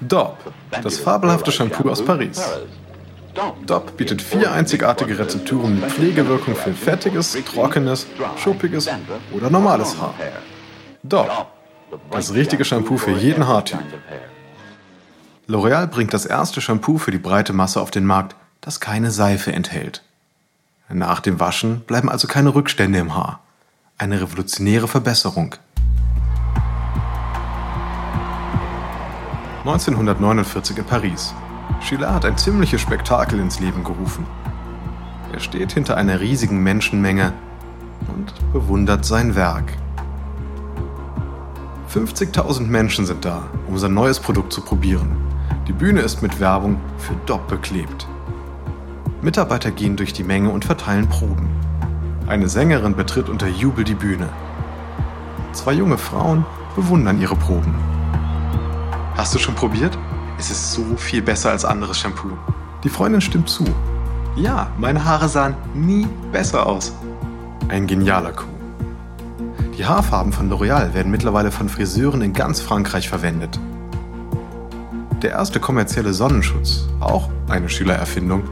Dob, 0.00 0.36
das 0.82 0.98
fabelhafte 0.98 1.50
Shampoo 1.50 1.88
aus 1.88 2.04
Paris. 2.04 2.42
Dob 3.64 3.96
bietet 3.96 4.20
vier 4.20 4.52
einzigartige 4.52 5.18
Rezepturen 5.18 5.80
mit 5.80 5.90
Pflegewirkung 5.90 6.56
für 6.56 6.74
fettiges, 6.74 7.38
trockenes, 7.44 8.06
schuppiges 8.36 8.88
oder 9.32 9.48
normales 9.48 9.96
Haar. 9.98 10.14
Dob, 11.02 11.46
das 12.10 12.34
richtige 12.34 12.66
Shampoo 12.66 12.98
für 12.98 13.12
jeden 13.12 13.46
Haartyp. 13.46 13.78
L'Oreal 15.48 15.86
bringt 15.86 16.12
das 16.12 16.26
erste 16.26 16.60
Shampoo 16.60 16.98
für 16.98 17.12
die 17.12 17.18
breite 17.18 17.54
Masse 17.54 17.80
auf 17.80 17.90
den 17.90 18.04
Markt, 18.04 18.36
das 18.60 18.80
keine 18.80 19.10
Seife 19.10 19.52
enthält. 19.52 20.02
Nach 20.90 21.20
dem 21.20 21.38
Waschen 21.38 21.80
bleiben 21.80 22.08
also 22.08 22.26
keine 22.26 22.54
Rückstände 22.54 22.98
im 22.98 23.14
Haar. 23.14 23.40
Eine 23.98 24.22
revolutionäre 24.22 24.88
Verbesserung. 24.88 25.54
1949 29.60 30.78
in 30.78 30.84
Paris. 30.84 31.34
Schiller 31.80 32.14
hat 32.14 32.24
ein 32.24 32.38
ziemliches 32.38 32.80
Spektakel 32.80 33.38
ins 33.38 33.60
Leben 33.60 33.84
gerufen. 33.84 34.26
Er 35.30 35.40
steht 35.40 35.72
hinter 35.72 35.98
einer 35.98 36.20
riesigen 36.20 36.62
Menschenmenge 36.62 37.34
und 38.08 38.32
bewundert 38.54 39.04
sein 39.04 39.34
Werk. 39.34 39.76
50.000 41.92 42.62
Menschen 42.62 43.04
sind 43.04 43.26
da, 43.26 43.42
um 43.66 43.76
sein 43.76 43.92
neues 43.92 44.20
Produkt 44.20 44.54
zu 44.54 44.62
probieren. 44.62 45.18
Die 45.66 45.72
Bühne 45.72 46.00
ist 46.00 46.22
mit 46.22 46.40
Werbung 46.40 46.80
für 46.96 47.14
Dopp 47.26 47.46
beklebt. 47.48 48.06
Mitarbeiter 49.22 49.70
gehen 49.72 49.96
durch 49.96 50.12
die 50.12 50.22
Menge 50.22 50.50
und 50.50 50.64
verteilen 50.64 51.08
Proben. 51.08 51.48
Eine 52.28 52.48
Sängerin 52.48 52.94
betritt 52.94 53.28
unter 53.28 53.48
Jubel 53.48 53.82
die 53.84 53.94
Bühne. 53.94 54.28
Zwei 55.52 55.72
junge 55.72 55.98
Frauen 55.98 56.44
bewundern 56.76 57.20
ihre 57.20 57.34
Proben. 57.34 57.74
Hast 59.16 59.34
du 59.34 59.38
schon 59.38 59.56
probiert? 59.56 59.98
Es 60.38 60.50
ist 60.50 60.72
so 60.72 60.84
viel 60.96 61.20
besser 61.20 61.50
als 61.50 61.64
anderes 61.64 61.98
Shampoo. 61.98 62.30
Die 62.84 62.88
Freundin 62.88 63.20
stimmt 63.20 63.48
zu. 63.48 63.64
Ja, 64.36 64.70
meine 64.78 65.04
Haare 65.04 65.28
sahen 65.28 65.56
nie 65.74 66.06
besser 66.30 66.64
aus. 66.64 66.92
Ein 67.68 67.88
genialer 67.88 68.30
Coup. 68.30 68.46
Die 69.76 69.84
Haarfarben 69.84 70.32
von 70.32 70.48
L'Oreal 70.48 70.94
werden 70.94 71.10
mittlerweile 71.10 71.50
von 71.50 71.68
Friseuren 71.68 72.22
in 72.22 72.32
ganz 72.32 72.60
Frankreich 72.60 73.08
verwendet. 73.08 73.58
Der 75.22 75.32
erste 75.32 75.58
kommerzielle 75.58 76.14
Sonnenschutz, 76.14 76.88
auch 77.00 77.28
eine 77.48 77.68
Schülererfindung, 77.68 78.44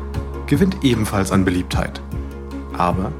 gewinnt 0.47 0.83
ebenfalls 0.83 1.33
an 1.33 1.45
Beliebtheit. 1.45 2.01
Aber 2.77 3.13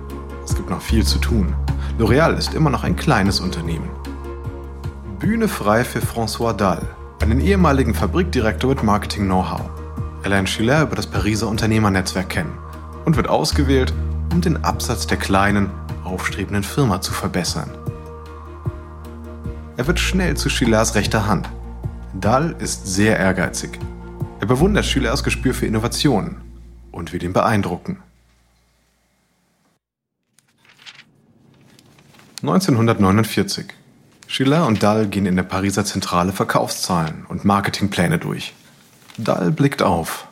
es 0.45 0.55
gibt 0.55 0.71
noch 0.71 0.81
viel 0.81 1.05
zu 1.05 1.19
tun. 1.19 1.55
L'Oreal 1.99 2.37
ist 2.37 2.55
immer 2.55 2.71
noch 2.71 2.85
ein 2.85 2.97
kleines 2.97 3.41
Unternehmen. 3.41 3.89
Bühne 5.19 5.49
frei 5.49 5.83
für 5.83 6.01
François 6.01 6.53
Dahl, 6.53 6.83
einen 7.21 7.41
ehemaligen 7.41 7.95
Fabrikdirektor 7.95 8.71
mit 8.71 8.83
Marketing-Know-how. 8.83 9.63
Er 10.23 10.31
lernt 10.31 10.49
Schiller 10.49 10.83
über 10.83 10.95
das 10.95 11.07
Pariser 11.07 11.49
Unternehmernetzwerk 11.49 12.29
kennen 12.29 12.53
und 13.05 13.17
wird 13.17 13.29
ausgewählt, 13.29 13.93
um 14.33 14.41
den 14.41 14.63
Absatz 14.65 15.07
der 15.07 15.17
kleinen, 15.17 15.71
aufstrebenden 16.05 16.63
Firma 16.63 17.01
zu 17.01 17.13
verbessern. 17.13 17.71
Er 19.77 19.87
wird 19.87 19.99
schnell 19.99 20.37
zu 20.37 20.49
Schillers 20.49 20.95
rechter 20.95 21.27
Hand. 21.27 21.49
Dahl 22.15 22.55
ist 22.59 22.87
sehr 22.87 23.19
ehrgeizig. 23.19 23.79
Er 24.41 24.47
bewundert 24.47 24.85
Schillers 24.85 25.25
Gespür 25.25 25.55
für 25.55 25.67
Innovationen 25.67 26.37
und 26.97 27.13
will 27.13 27.23
ihn 27.23 27.33
beeindrucken. 27.33 28.03
1949 32.43 33.67
Schiller 34.27 34.67
und 34.67 34.83
Dahl 34.83 35.07
gehen 35.07 35.27
in 35.27 35.37
der 35.37 35.43
Pariser 35.43 35.85
Zentrale 35.85 36.33
Verkaufszahlen 36.33 37.25
und 37.29 37.45
Marketingpläne 37.45 38.19
durch. 38.19 38.55
Dahl 39.19 39.53
blickt 39.53 39.83
auf. 39.83 40.27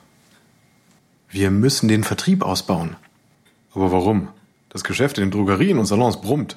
Wir 1.29 1.51
müssen 1.51 1.89
den 1.89 2.05
Vertrieb 2.05 2.43
ausbauen. 2.43 2.97
Aber 3.75 3.93
warum? 3.93 4.29
Das 4.69 4.85
Geschäft 4.85 5.19
in 5.19 5.25
den 5.25 5.31
Drogerien 5.31 5.79
und 5.79 5.87
Salons 5.87 6.21
brummt. 6.21 6.57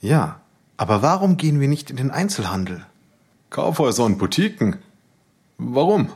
Ja, 0.00 0.40
aber 0.76 1.02
warum 1.02 1.36
gehen 1.36 1.60
wir 1.60 1.68
nicht 1.68 1.90
in 1.90 1.96
den 1.96 2.10
Einzelhandel? 2.10 2.84
Kaufhäuser 3.50 4.04
und 4.04 4.18
Boutiquen? 4.18 4.76
Warum? 5.58 6.10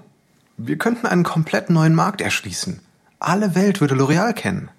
Wir 0.60 0.76
könnten 0.76 1.06
einen 1.06 1.22
komplett 1.22 1.70
neuen 1.70 1.94
Markt 1.94 2.20
erschließen. 2.20 2.80
Alle 3.20 3.54
Welt 3.54 3.80
würde 3.80 3.94
L'Oreal 3.94 4.32
kennen. 4.32 4.70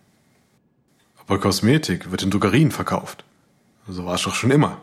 Aber 1.26 1.40
Kosmetik 1.40 2.12
wird 2.12 2.22
in 2.22 2.32
Drogerien 2.32 2.72
verkauft. 2.72 3.24
So 3.88 4.06
war 4.06 4.16
es 4.16 4.24
doch 4.24 4.36
schon 4.36 4.52
immer. 4.52 4.82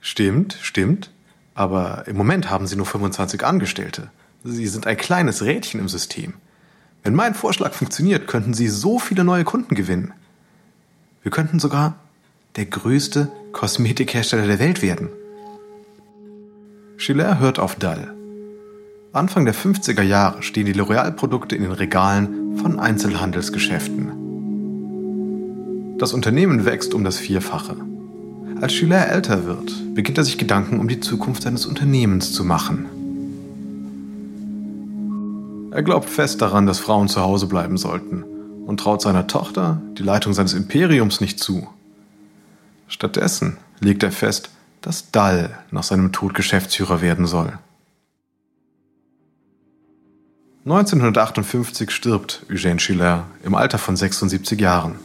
Stimmt, 0.00 0.56
stimmt. 0.62 1.10
Aber 1.54 2.06
im 2.06 2.16
Moment 2.16 2.48
haben 2.48 2.66
Sie 2.66 2.76
nur 2.76 2.86
25 2.86 3.44
Angestellte. 3.44 4.10
Sie 4.44 4.66
sind 4.66 4.86
ein 4.86 4.96
kleines 4.96 5.42
Rädchen 5.42 5.78
im 5.78 5.90
System. 5.90 6.34
Wenn 7.02 7.14
mein 7.14 7.34
Vorschlag 7.34 7.74
funktioniert, 7.74 8.26
könnten 8.26 8.54
Sie 8.54 8.68
so 8.68 8.98
viele 8.98 9.24
neue 9.24 9.44
Kunden 9.44 9.74
gewinnen. 9.74 10.14
Wir 11.22 11.30
könnten 11.30 11.58
sogar 11.58 11.96
der 12.56 12.64
größte 12.64 13.30
Kosmetikhersteller 13.52 14.46
der 14.46 14.58
Welt 14.58 14.80
werden. 14.80 15.10
Schiller 16.96 17.38
hört 17.38 17.58
auf 17.58 17.74
Dall. 17.74 18.17
Anfang 19.12 19.46
der 19.46 19.54
50er 19.54 20.02
Jahre 20.02 20.42
stehen 20.42 20.66
die 20.66 20.74
L'Oreal-Produkte 20.74 21.56
in 21.56 21.62
den 21.62 21.72
Regalen 21.72 22.58
von 22.58 22.78
Einzelhandelsgeschäften. 22.78 24.12
Das 25.98 26.12
Unternehmen 26.12 26.66
wächst 26.66 26.92
um 26.92 27.04
das 27.04 27.16
Vierfache. 27.16 27.76
Als 28.60 28.74
Schiller 28.74 29.08
älter 29.08 29.46
wird, 29.46 29.94
beginnt 29.94 30.18
er 30.18 30.24
sich 30.24 30.36
Gedanken 30.36 30.78
um 30.78 30.88
die 30.88 31.00
Zukunft 31.00 31.44
seines 31.44 31.64
Unternehmens 31.64 32.34
zu 32.34 32.44
machen. 32.44 32.84
Er 35.72 35.82
glaubt 35.82 36.10
fest 36.10 36.42
daran, 36.42 36.66
dass 36.66 36.78
Frauen 36.78 37.08
zu 37.08 37.22
Hause 37.22 37.46
bleiben 37.46 37.78
sollten 37.78 38.24
und 38.66 38.78
traut 38.78 39.00
seiner 39.00 39.26
Tochter 39.26 39.80
die 39.96 40.02
Leitung 40.02 40.34
seines 40.34 40.52
Imperiums 40.52 41.22
nicht 41.22 41.40
zu. 41.40 41.66
Stattdessen 42.88 43.56
legt 43.80 44.02
er 44.02 44.12
fest, 44.12 44.50
dass 44.82 45.10
Dall 45.12 45.58
nach 45.70 45.82
seinem 45.82 46.12
Tod 46.12 46.34
Geschäftsführer 46.34 47.00
werden 47.00 47.26
soll. 47.26 47.54
1958 50.70 51.90
stirbt 51.90 52.44
Eugène 52.50 52.78
Schiller 52.78 53.24
im 53.42 53.54
Alter 53.54 53.78
von 53.78 53.96
76 53.96 54.60
Jahren. 54.60 54.96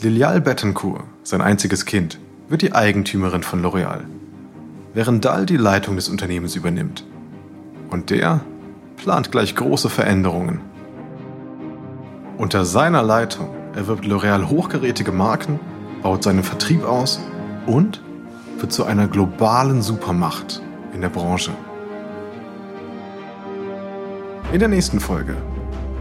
Lilial 0.00 0.40
Bettencourt, 0.40 1.02
sein 1.24 1.40
einziges 1.40 1.84
Kind, 1.84 2.20
wird 2.48 2.62
die 2.62 2.76
Eigentümerin 2.76 3.42
von 3.42 3.60
L'Oréal, 3.60 4.02
während 4.94 5.24
Dahl 5.24 5.46
die 5.46 5.56
Leitung 5.56 5.96
des 5.96 6.08
Unternehmens 6.08 6.54
übernimmt. 6.54 7.04
Und 7.90 8.10
der 8.10 8.42
plant 8.98 9.32
gleich 9.32 9.56
große 9.56 9.90
Veränderungen. 9.90 10.60
Unter 12.38 12.64
seiner 12.64 13.02
Leitung 13.02 13.48
erwirbt 13.74 14.04
L'Oréal 14.04 14.48
hochgerätige 14.48 15.10
Marken, 15.10 15.58
baut 16.04 16.22
seinen 16.22 16.44
Vertrieb 16.44 16.84
aus 16.84 17.18
und 17.66 18.00
wird 18.58 18.72
zu 18.72 18.84
einer 18.84 19.08
globalen 19.08 19.82
Supermacht 19.82 20.62
in 20.94 21.00
der 21.00 21.08
Branche. 21.08 21.50
In 24.52 24.58
der 24.58 24.68
nächsten 24.68 25.00
Folge 25.00 25.34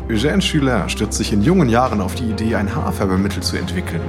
Eugène 0.09 0.41
Schüler 0.41 0.89
stürzt 0.89 1.17
sich 1.17 1.31
in 1.31 1.41
jungen 1.41 1.69
Jahren 1.69 2.01
auf 2.01 2.15
die 2.15 2.29
Idee, 2.29 2.55
ein 2.55 2.75
Haarfärbemittel 2.75 3.41
zu 3.41 3.55
entwickeln, 3.55 4.01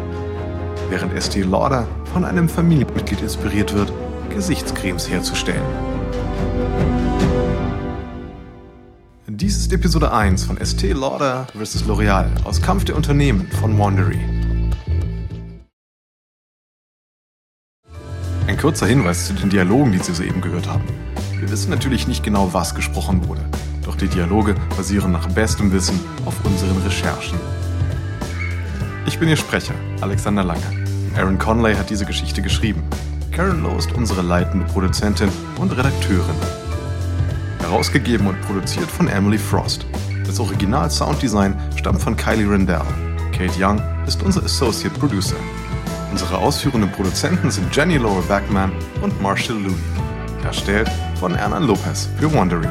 während 0.91 1.15
Estee 1.15 1.43
Lauder 1.43 1.87
von 2.13 2.25
einem 2.25 2.49
Familienmitglied 2.49 3.23
inspiriert 3.23 3.73
wird, 3.73 3.93
Gesichtscremes 4.31 5.09
herzustellen. 5.09 5.63
Dies 9.29 9.59
ist 9.59 9.73
Episode 9.73 10.13
1 10.13 10.45
von 10.45 10.57
Estee 10.57 10.93
Lauder 10.93 11.47
vs. 11.57 11.85
L'Oreal 11.85 12.27
aus 12.43 12.61
Kampf 12.61 12.85
der 12.85 12.97
Unternehmen 12.97 13.49
von 13.61 13.79
Wandery. 13.79 14.19
Ein 18.49 18.59
kurzer 18.59 18.87
Hinweis 18.87 19.29
zu 19.29 19.35
den 19.35 19.51
Dialogen, 19.51 19.93
die 19.93 19.99
Sie 19.99 20.13
soeben 20.13 20.41
gehört 20.41 20.67
haben. 20.67 20.83
Wir 21.39 21.49
wissen 21.49 21.71
natürlich 21.71 22.09
nicht 22.09 22.25
genau, 22.25 22.53
was 22.53 22.75
gesprochen 22.75 23.29
wurde. 23.29 23.43
Doch 23.85 23.97
die 23.97 24.09
Dialoge 24.09 24.55
basieren 24.77 25.13
nach 25.13 25.29
bestem 25.29 25.73
Wissen 25.73 25.99
auf 26.25 26.35
unseren 26.45 26.77
Recherchen. 26.83 27.39
Ich 29.07 29.19
bin 29.19 29.29
Ihr 29.29 29.37
Sprecher, 29.37 29.75
Alexander 30.01 30.45
Lange. 30.45 30.85
Aaron 31.17 31.39
Conley 31.39 31.75
hat 31.75 31.91
diese 31.91 32.07
Geschichte 32.07 32.43
geschrieben. 32.43 32.83
Karen 33.33 33.63
Lowe 33.63 33.79
ist 33.79 33.93
unsere 33.93 34.23
leitende 34.23 34.67
Produzentin 34.67 35.29
und 35.59 35.73
Redakteurin. 35.73 36.37
Herausgegeben 37.61 38.27
und 38.27 38.41
produziert 38.43 38.91
von 38.91 39.09
Emily 39.09 39.39
Frost. 39.39 39.87
Das 40.27 40.39
Original 40.39 40.91
Sounddesign 40.91 41.55
stammt 41.77 42.01
von 42.01 42.17
Kylie 42.17 42.49
Rendell. 42.49 42.83
Kate 43.33 43.55
Young 43.59 43.81
ist 44.07 44.23
unser 44.23 44.45
Associate 44.45 44.97
Producer. 44.99 45.37
Unsere 46.11 46.37
ausführenden 46.37 46.93
Produzenten 46.93 47.51
sind 47.51 47.75
Jenny 47.75 47.97
Laura 47.97 48.21
Backman 48.29 48.71
und 49.01 49.21
Marshall 49.23 49.57
Looney. 49.57 49.77
Erstellt 50.45 50.91
von 51.19 51.35
Ernan 51.35 51.65
Lopez 51.65 52.09
für 52.19 52.33
Wondery. 52.33 52.69